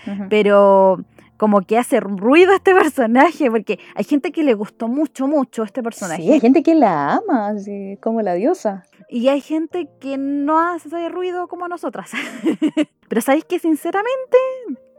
[0.07, 0.27] Uh -huh.
[0.29, 0.99] Pero
[1.37, 5.83] como que hace ruido este personaje, porque hay gente que le gustó mucho, mucho este
[5.83, 6.21] personaje.
[6.21, 8.83] Sí, hay gente que la ama, así como la diosa.
[9.09, 12.11] Y hay gente que no hace ruido como nosotras.
[13.07, 14.37] Pero sabéis que sinceramente,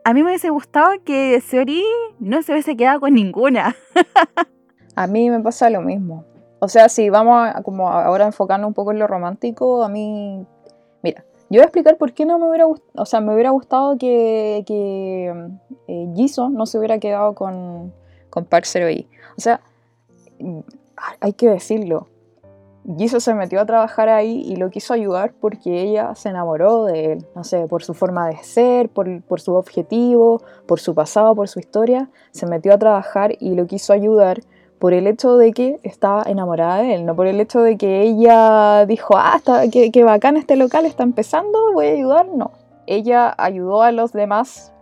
[0.04, 1.82] a mí me hubiese gustado que Seori
[2.20, 3.74] no se hubiese quedado con ninguna.
[4.94, 6.24] a mí me pasa lo mismo.
[6.60, 10.46] O sea, si vamos a, como ahora enfocando un poco en lo romántico, a mí,
[11.02, 13.50] mira, Yo voy a explicar por qué no me hubiera gustado, o sea, me hubiera
[13.50, 15.32] gustado que, que
[15.86, 17.92] eh, no se hubiera quedado con,
[18.30, 18.66] con Park.
[19.36, 19.60] O sea,
[20.40, 20.60] mm,
[21.20, 22.08] hay que decirlo,
[22.96, 27.12] Jisoo se metió a trabajar ahí y lo quiso ayudar porque ella se enamoró de
[27.12, 31.34] él, no sé, por su forma de ser, por, por, su objetivo, por su pasado,
[31.34, 34.40] por su historia, se metió a trabajar y lo quiso ayudar
[34.78, 38.02] por el hecho de que estaba enamorada de él, no por el hecho de que
[38.02, 42.50] ella dijo, ah, está, que bacán este local está empezando, voy a ayudar, no.
[42.86, 44.72] Ella ayudó a los demás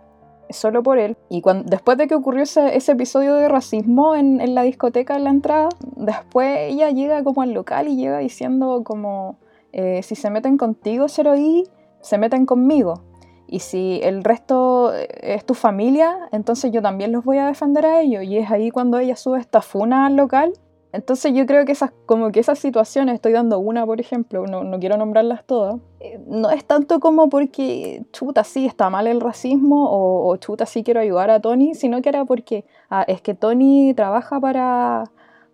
[0.49, 1.17] solo por él.
[1.29, 5.29] Y cuando, después de que ocurrió ese, episodio de racismo en, la discoteca en la
[5.29, 9.37] entrada, después ella llega como al local y llega diciendo como,
[9.73, 11.63] eh, si se meten contigo, Zeroí,
[12.01, 13.01] se meten conmigo.
[13.47, 18.01] Y si el resto es tu familia, entonces yo también los voy a defender a
[18.01, 18.23] ellos.
[18.23, 20.53] Y es ahí cuando ella sube esta funa al local.
[20.95, 24.63] Entonces yo creo que esas, como que esas situaciones, estoy dando una por ejemplo, no,
[24.63, 29.19] no quiero nombrarlas todas, eh, no es tanto como porque chuta sí está mal el
[29.19, 33.21] racismo o, o chuta sí quiero ayudar a Tony, sino que era porque ah, es
[33.21, 35.03] que Tony trabaja para,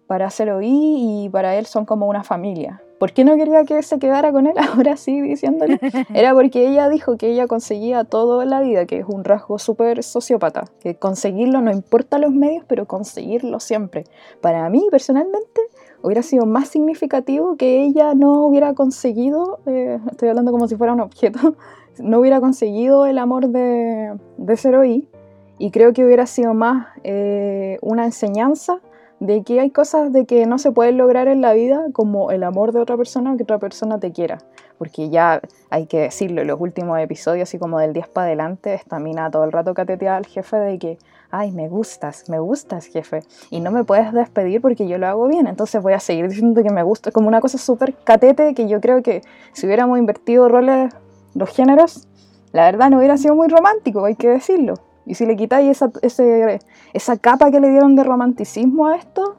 [0.05, 2.83] para hacer oír y para él son como una familia.
[3.01, 5.79] ¿Por qué no quería que se quedara con él ahora sí diciéndole?
[6.13, 9.57] Era porque ella dijo que ella conseguía todo en la vida, que es un rasgo
[9.57, 14.03] súper sociópata, que conseguirlo no importa los medios, pero conseguirlo siempre.
[14.39, 15.61] Para mí, personalmente,
[16.03, 20.93] hubiera sido más significativo que ella no hubiera conseguido, eh, estoy hablando como si fuera
[20.93, 21.55] un objeto,
[21.97, 25.09] no hubiera conseguido el amor de, de Zeroí,
[25.57, 28.79] y creo que hubiera sido más eh, una enseñanza
[29.21, 32.43] de que hay cosas de que no se pueden lograr en la vida, como el
[32.43, 34.39] amor de otra persona o que otra persona te quiera.
[34.79, 38.73] Porque ya hay que decirlo, en los últimos episodios, así como del 10 para adelante,
[38.73, 40.97] esta mina todo el rato catetea al jefe de que,
[41.29, 43.19] ay, me gustas, me gustas, jefe,
[43.51, 46.63] y no me puedes despedir porque yo lo hago bien, entonces voy a seguir diciendo
[46.63, 49.21] que me gusta, como una cosa súper catete que yo creo que
[49.53, 50.91] si hubiéramos invertido roles,
[51.35, 52.07] los géneros,
[52.53, 54.73] la verdad no hubiera sido muy romántico, hay que decirlo.
[55.05, 56.59] Y si le quitáis esa, ese,
[56.93, 59.37] esa capa que le dieron de romanticismo a esto,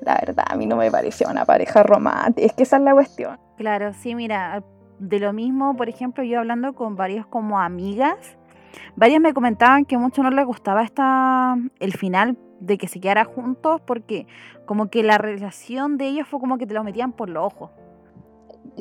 [0.00, 2.46] la verdad a mí no me parecía una pareja romántica.
[2.46, 3.38] Es que esa es la cuestión.
[3.56, 4.62] Claro, sí, mira,
[4.98, 8.16] de lo mismo, por ejemplo, yo hablando con varias como amigas,
[8.96, 13.24] varias me comentaban que mucho no les gustaba esta, el final de que se quedara
[13.24, 14.26] juntos porque
[14.64, 17.70] como que la relación de ellos fue como que te lo metían por los ojos.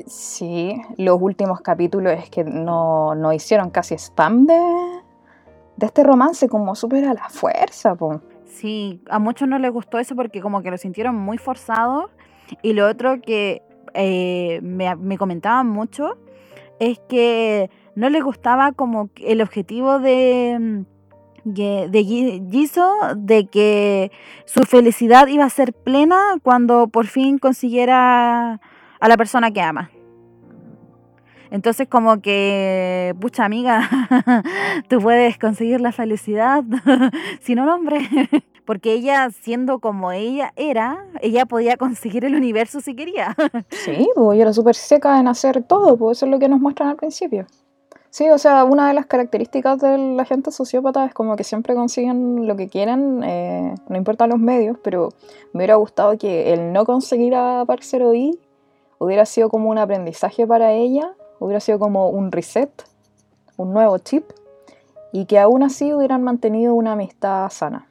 [0.08, 4.60] Sí, los últimos capítulos es que no, no hicieron casi spam de,
[5.78, 8.22] de este romance como súper a la fuerza, po.
[8.46, 12.10] Sí, a muchos no les gustó eso porque como que lo sintieron muy forzado.
[12.62, 13.62] Y lo otro que
[13.94, 16.18] eh, me, me, comentaban mucho
[16.80, 20.86] es que no les gustaba como el objetivo de,
[21.44, 22.04] de
[22.52, 24.12] Jisoo de que
[24.46, 28.60] su felicidad iba a ser plena cuando por fin consiguiera
[29.00, 29.92] a la persona que ama.
[31.52, 33.90] Entonces como que, pucha amiga,
[34.90, 36.64] tú puedes conseguir la felicidad
[37.42, 38.00] sin un hombre.
[38.66, 43.36] Porque ella, siendo como ella era, ella podía conseguir el universo si quería.
[43.70, 46.90] Sí, pues era súper seca en hacer todo, pues eso es lo que nos muestran
[46.90, 47.46] al principio.
[48.10, 51.76] Sí, o sea, una de las características de la gente sociópata es como que siempre
[51.76, 55.10] consiguen lo que quieren, eh, no importa los medios, pero
[55.52, 58.40] me hubiera gustado que el no conseguir a Seo-hee
[59.00, 62.72] hubiera sido como un aprendizaje para ella hubiera sido como un reset,
[63.58, 64.26] un nuevo chip,
[65.12, 67.88] y que aún así hubieran mantenido una amistad sana.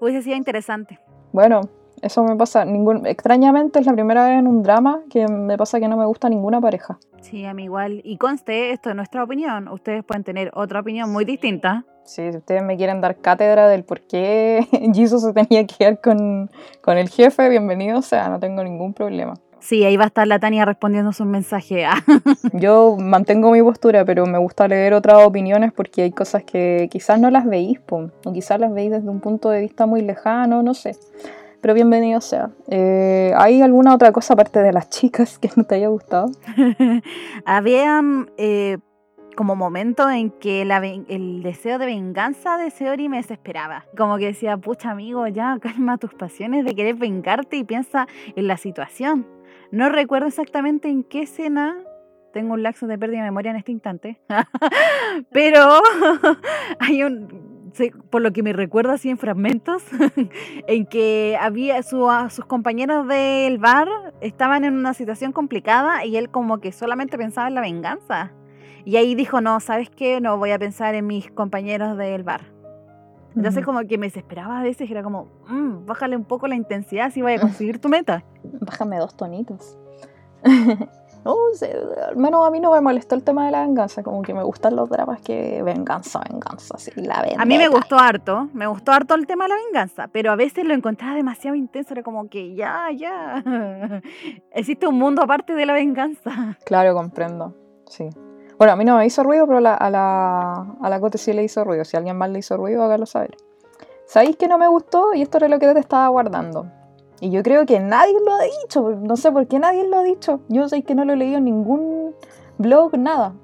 [0.00, 0.98] Hubiese sido interesante.
[1.32, 1.60] Bueno,
[2.02, 2.64] eso me pasa.
[2.64, 6.06] Ningún, extrañamente es la primera vez en un drama que me pasa que no me
[6.06, 6.98] gusta ninguna pareja.
[7.20, 8.00] Sí, a mí igual.
[8.04, 9.68] Y conste, esto es nuestra opinión.
[9.68, 11.84] Ustedes pueden tener otra opinión muy distinta.
[12.04, 16.00] Sí, si ustedes me quieren dar cátedra del por qué Jesus se tenía que quedar
[16.00, 19.34] con, con el jefe, bienvenido o sea, no tengo ningún problema.
[19.60, 21.86] Sí, ahí va a estar la Tania respondiendo sus mensajes.
[22.52, 27.20] Yo mantengo mi postura, pero me gusta leer otras opiniones porque hay cosas que quizás
[27.20, 30.74] no las veis, o quizás las veis desde un punto de vista muy lejano, no
[30.74, 30.96] sé.
[31.60, 32.50] Pero bienvenido sea.
[32.68, 36.30] Eh, ¿Hay alguna otra cosa aparte de las chicas que no te haya gustado?
[37.44, 38.78] Habían eh,
[39.36, 43.84] como momentos en que la, el deseo de venganza de Seori me desesperaba.
[43.96, 48.46] Como que decía, pucha amigo, ya calma tus pasiones de querer vengarte y piensa en
[48.46, 49.37] la situación.
[49.70, 51.76] No recuerdo exactamente en qué escena.
[52.32, 54.20] Tengo un laxo de pérdida de memoria en este instante.
[55.32, 55.80] Pero
[56.80, 57.48] hay un.
[58.10, 59.84] Por lo que me recuerdo así en fragmentos,
[60.66, 63.88] en que había su, sus compañeros del bar
[64.20, 68.32] estaban en una situación complicada y él como que solamente pensaba en la venganza.
[68.84, 70.20] Y ahí dijo, no, ¿sabes qué?
[70.20, 72.57] No voy a pensar en mis compañeros del bar.
[73.36, 77.10] Entonces como que me desesperaba a veces, era como, mmm, bájale un poco la intensidad
[77.12, 78.24] si vaya a conseguir tu meta.
[78.60, 79.78] Bájame dos tonitos.
[81.24, 81.76] No sé,
[82.08, 84.42] al menos a mí no me molestó el tema de la venganza, como que me
[84.44, 87.68] gustan los dramas que venganza, venganza, así, la A mí me vendetta.
[87.70, 91.14] gustó harto, me gustó harto el tema de la venganza, pero a veces lo encontraba
[91.16, 93.42] demasiado intenso, era como que ya, ya.
[94.52, 96.56] Existe un mundo aparte de la venganza.
[96.64, 97.54] Claro, comprendo,
[97.86, 98.08] sí.
[98.58, 101.32] Bueno, a mí no me hizo ruido, pero la- a la, a la Cote sí
[101.32, 101.84] le hizo ruido.
[101.84, 103.36] Si a alguien más le hizo ruido, hágalo saber.
[104.06, 105.14] ¿Sabéis que no me gustó?
[105.14, 106.66] Y esto era lo que te estaba guardando.
[107.20, 108.90] Y yo creo que nadie lo ha dicho.
[109.00, 110.40] No sé por qué nadie lo ha dicho.
[110.48, 112.14] Yo sé que no lo he leído en ningún
[112.58, 113.34] blog, nada.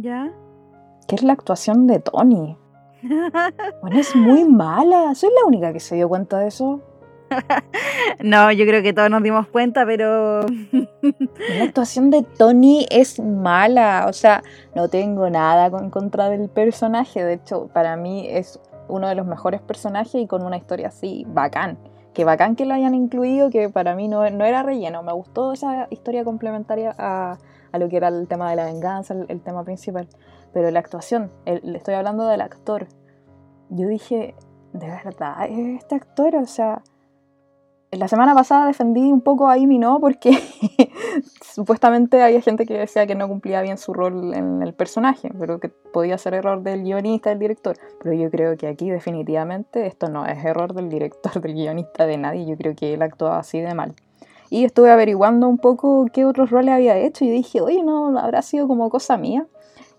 [0.00, 0.32] ¿Ya?
[1.06, 2.56] Que es la actuación de Tony.
[3.80, 5.14] Bueno, es muy mala.
[5.14, 6.80] Soy la única que se dio cuenta de eso.
[8.22, 14.06] No, yo creo que todos nos dimos cuenta, pero La actuación de Tony es mala.
[14.08, 14.42] O sea,
[14.74, 17.24] no tengo nada en contra del personaje.
[17.24, 21.24] De hecho, para mí es uno de los mejores personajes y con una historia así
[21.28, 21.78] bacán.
[22.14, 25.02] Que bacán que lo hayan incluido, que para mí no, no era relleno.
[25.02, 27.38] Me gustó esa historia complementaria a,
[27.70, 30.08] a lo que era el tema de la venganza, el, el tema principal.
[30.52, 32.88] Pero la actuación, le estoy hablando del actor.
[33.70, 34.34] Yo dije,
[34.72, 36.34] ¿de verdad es este actor?
[36.36, 36.82] O sea,
[37.90, 40.00] la semana pasada defendí un poco a Amy, ¿no?
[40.00, 40.30] Porque
[41.42, 45.58] supuestamente había gente que decía que no cumplía bien su rol en el personaje, pero
[45.58, 47.76] que podía ser error del guionista, del director.
[48.02, 52.18] Pero yo creo que aquí definitivamente esto no es error del director, del guionista, de
[52.18, 52.46] nadie.
[52.46, 53.94] Yo creo que él actuaba así de mal.
[54.50, 58.42] Y estuve averiguando un poco qué otros roles había hecho y dije, oye, no, habrá
[58.42, 59.46] sido como cosa mía.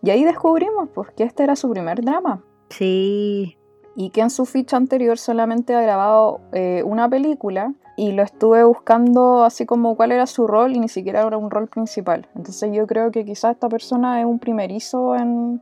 [0.02, 3.58] Y ahí descubrimos pues, que este era su primer drama sí.
[4.00, 8.64] Y que en su ficha anterior solamente ha grabado eh, una película y lo estuve
[8.64, 12.26] buscando así como cuál era su rol y ni siquiera era un rol principal.
[12.34, 15.62] Entonces yo creo que quizás esta persona es un primerizo en,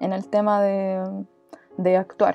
[0.00, 1.02] en el tema de,
[1.78, 2.34] de actuar,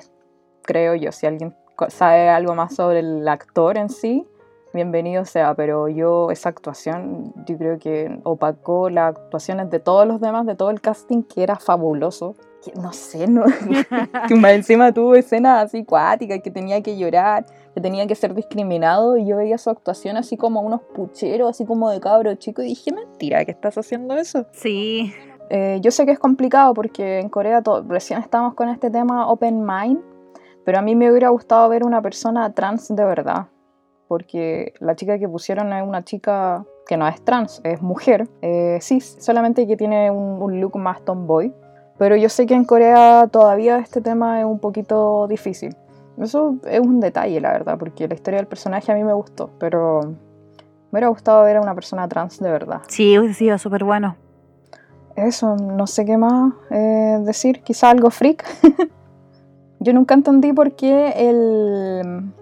[0.62, 1.12] creo yo.
[1.12, 1.54] Si alguien
[1.86, 4.26] sabe algo más sobre el actor en sí,
[4.74, 10.20] bienvenido sea, pero yo esa actuación yo creo que opacó las actuaciones de todos los
[10.20, 12.34] demás, de todo el casting, que era fabuloso.
[12.62, 13.44] Que no sé, no,
[14.28, 17.44] que más encima tuvo escenas así cuáticas, que tenía que llorar,
[17.74, 21.66] que tenía que ser discriminado, y yo veía su actuación así como unos pucheros, así
[21.66, 24.46] como de cabro chico, y dije, mentira, que estás haciendo eso.
[24.52, 25.12] Sí.
[25.50, 29.62] Eh, yo sé que es complicado porque en Corea recién estamos con este tema Open
[29.64, 30.00] Mind,
[30.64, 33.48] pero a mí me hubiera gustado ver una persona trans de verdad,
[34.14, 38.78] porque la chica que pusieron es una chica que no es trans, es mujer, eh,
[38.80, 41.52] sí, solamente que tiene un, un look más tomboy,
[41.98, 45.74] pero yo sé que en Corea todavía este tema es un poquito difícil.
[46.16, 49.50] Eso es un detalle, la verdad, porque la historia del personaje a mí me gustó,
[49.58, 50.16] pero me
[50.92, 52.82] hubiera gustado ver a una persona trans de verdad.
[52.86, 54.14] Sí, hubiese sido súper bueno.
[55.16, 58.44] Eso, no sé qué más eh, decir, quizá algo freak.
[59.80, 62.32] Yo nunca entendí por qué el,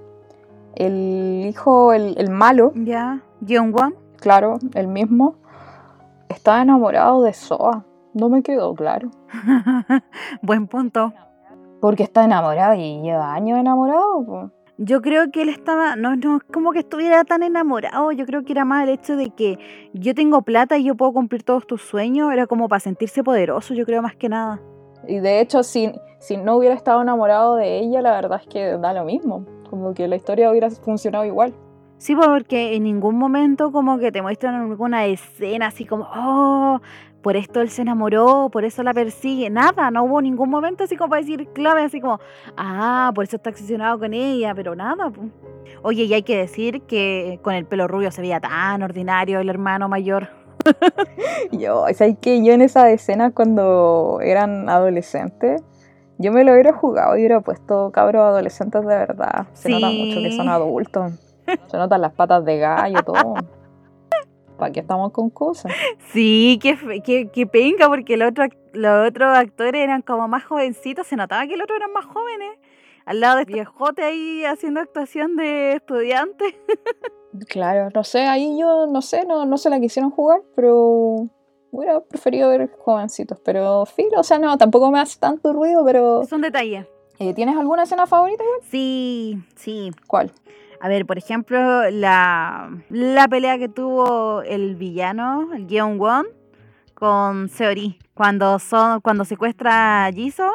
[0.76, 3.20] el hijo, el, el malo, ¿Ya?
[3.40, 5.34] Won claro, el mismo,
[6.28, 7.84] estaba enamorado de Soa.
[8.14, 9.10] No me quedó claro.
[10.42, 11.12] Buen punto.
[11.80, 14.52] Porque está enamorado y lleva años enamorado.
[14.78, 18.42] Yo creo que él estaba, no, no es como que estuviera tan enamorado, yo creo
[18.42, 19.58] que era más el hecho de que
[19.92, 23.74] yo tengo plata y yo puedo cumplir todos tus sueños, era como para sentirse poderoso,
[23.74, 24.60] yo creo más que nada.
[25.06, 28.78] Y de hecho, si, si no hubiera estado enamorado de ella, la verdad es que
[28.78, 29.44] da lo mismo.
[29.72, 31.54] Como que la historia hubiera funcionado igual.
[31.96, 36.78] Sí, porque en ningún momento como que te muestran alguna escena así como, oh,
[37.22, 40.94] por esto él se enamoró, por eso la persigue, nada, no hubo ningún momento así
[40.94, 42.20] como para decir clave, así como,
[42.54, 45.08] ah, por eso está obsesionado con ella, pero nada.
[45.08, 45.22] po.
[45.80, 49.48] Oye, y hay que decir que con el pelo rubio se veía tan ordinario el
[49.48, 50.28] hermano mayor.
[51.50, 55.62] Yo, ¿sabes que Yo en esa escena cuando eran adolescentes,
[56.22, 59.46] yo me lo hubiera jugado y hubiera puesto cabros adolescentes de verdad.
[59.52, 60.02] Se nota Sí.
[60.04, 61.12] mucho que son adultos.
[61.66, 63.34] Se notan las patas de gallo, todo.
[64.58, 65.72] ¿Para qué estamos con cosas?
[66.12, 70.44] Sí, qué, fe- qué, qué penca, porque los otros los otros actores eran como más
[70.44, 72.58] jovencitos, se notaba que los otros eran más jóvenes.
[73.04, 76.56] Al lado de este viejote ahí haciendo actuación de estudiante.
[77.48, 81.28] Claro, no sé, ahí yo no sé, no, no se la quisieron jugar, pero
[81.72, 83.38] hubiera preferido ver jovencitos.
[83.44, 86.22] Pero filo, o sea, no, tampoco me hace tanto ruido, pero.
[86.22, 86.86] Es un detalle.
[87.18, 88.44] eh, ¿Tienes alguna escena favorita?
[88.44, 88.60] igual?
[88.70, 89.90] Sí, sí.
[90.06, 90.30] ¿Cuál?
[90.80, 91.58] A ver, por ejemplo,
[91.90, 96.26] la, la pelea que tuvo el villano, el Yeon Won,
[96.94, 97.98] con Seori.
[98.14, 100.50] Cuando, son, cuando secuestra a Jisoo,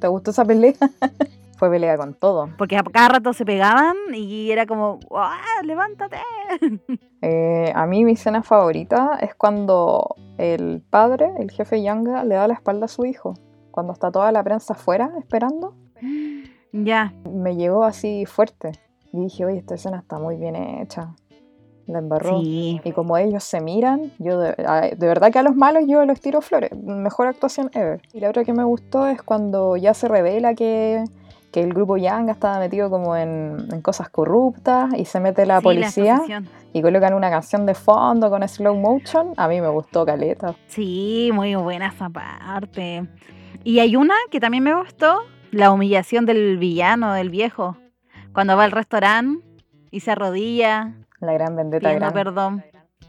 [0.00, 0.72] ¿Te gustó esa pelea?
[1.62, 2.48] Fue pelea con todo.
[2.58, 6.16] porque a cada rato se pegaban y era como, ¡ah, levántate!
[7.24, 12.48] Eh, a mí mi escena favorita es cuando el padre, el jefe Yanga, le da
[12.48, 13.34] la espalda a su hijo.
[13.70, 15.76] Cuando está toda la prensa afuera esperando,
[16.72, 18.72] Ya, me llegó así fuerte.
[19.12, 21.14] Y dije, oye, esta escena está muy bien hecha.
[21.86, 22.40] La embarró.
[22.40, 22.80] Sí.
[22.82, 24.56] Y como ellos se miran, yo de,
[24.98, 26.72] de verdad que a los malos yo les tiro flores.
[26.76, 28.02] Mejor actuación ever.
[28.12, 31.04] Y la otra que me gustó es cuando ya se revela que,
[31.52, 35.58] que el grupo Yanga estaba metido como en, en cosas corruptas y se mete la
[35.58, 36.20] Sí, policía
[36.72, 39.34] y colocan una canción de fondo con slow motion.
[39.36, 40.54] A mí me gustó caleta.
[40.66, 43.06] Sí, muy buena esa parte.
[43.64, 47.76] Y hay una que también me gustó, la humillación del villano, del viejo,
[48.32, 49.44] cuando va al restaurante
[49.90, 52.12] y se arrodilla La gran vendetta gran.
[52.14, 52.64] perdón.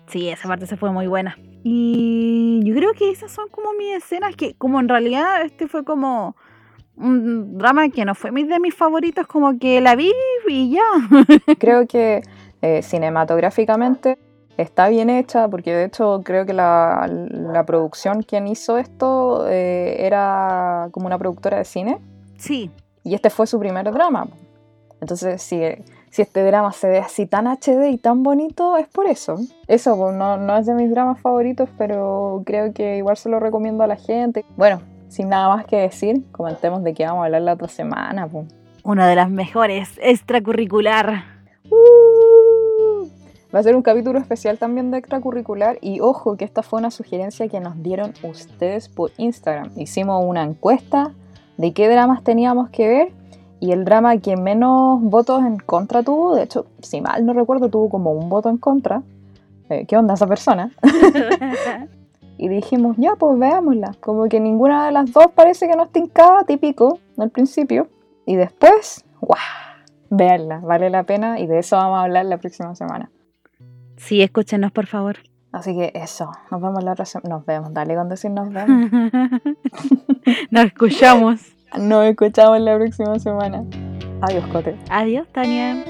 [0.07, 1.37] Sí, esa parte se fue muy buena.
[1.63, 5.85] Y yo creo que esas son como mis escenas que, como en realidad este fue
[5.85, 6.35] como
[6.97, 10.11] un drama que no fue de mis favoritos, como que la vi
[10.47, 10.81] y ya.
[11.59, 12.21] Creo que
[12.61, 14.17] eh, cinematográficamente
[14.57, 19.95] está bien hecha, porque de hecho creo que la, la producción quien hizo esto eh,
[19.99, 21.97] era como una productora de cine
[22.37, 22.69] Sí,
[23.03, 24.27] y este fue su primer drama.
[24.99, 25.61] Entonces, si,
[26.09, 29.37] si este drama se ve así tan HD y tan bonito, es por eso.
[29.67, 33.39] Eso pues, no, no es de mis dramas favoritos, pero creo que igual se lo
[33.39, 34.45] recomiendo a la gente.
[34.55, 34.81] Bueno,
[35.13, 38.27] sin nada más que decir, comentemos de qué vamos a hablar la otra semana.
[38.27, 38.47] pues.
[38.83, 41.23] una de las mejores, extracurricular.
[41.69, 43.07] Uh,
[43.53, 46.89] Va a ser un capítulo especial también de extracurricular y ojo que esta fue una
[46.89, 49.69] sugerencia que nos dieron ustedes por Instagram.
[49.75, 51.11] Hicimos una encuesta
[51.57, 53.11] de qué dramas teníamos que ver
[53.59, 57.69] y el drama que menos votos en contra tuvo, de hecho, si mal no recuerdo,
[57.69, 59.03] tuvo como un voto en contra.
[59.69, 60.71] Eh, ¿Qué onda esa persona?
[62.43, 63.95] Y dijimos, ya, pues veámosla.
[64.01, 67.87] Como que ninguna de las dos parece que nos tincaba, típico, al principio.
[68.25, 69.39] Y después, ¡guau!
[70.09, 73.09] Veanla, vale la pena y de eso vamos a hablar la próxima semana.
[73.95, 75.19] Sí, escúchenos, por favor.
[75.53, 77.35] Así que eso, nos vemos la otra semana.
[77.35, 78.91] Nos vemos, dale con decir nos vemos.
[80.51, 81.39] Nos escuchamos.
[81.79, 83.63] Nos escuchamos la próxima semana.
[84.19, 84.75] Adiós, Cote.
[84.89, 85.81] Adiós, Tania.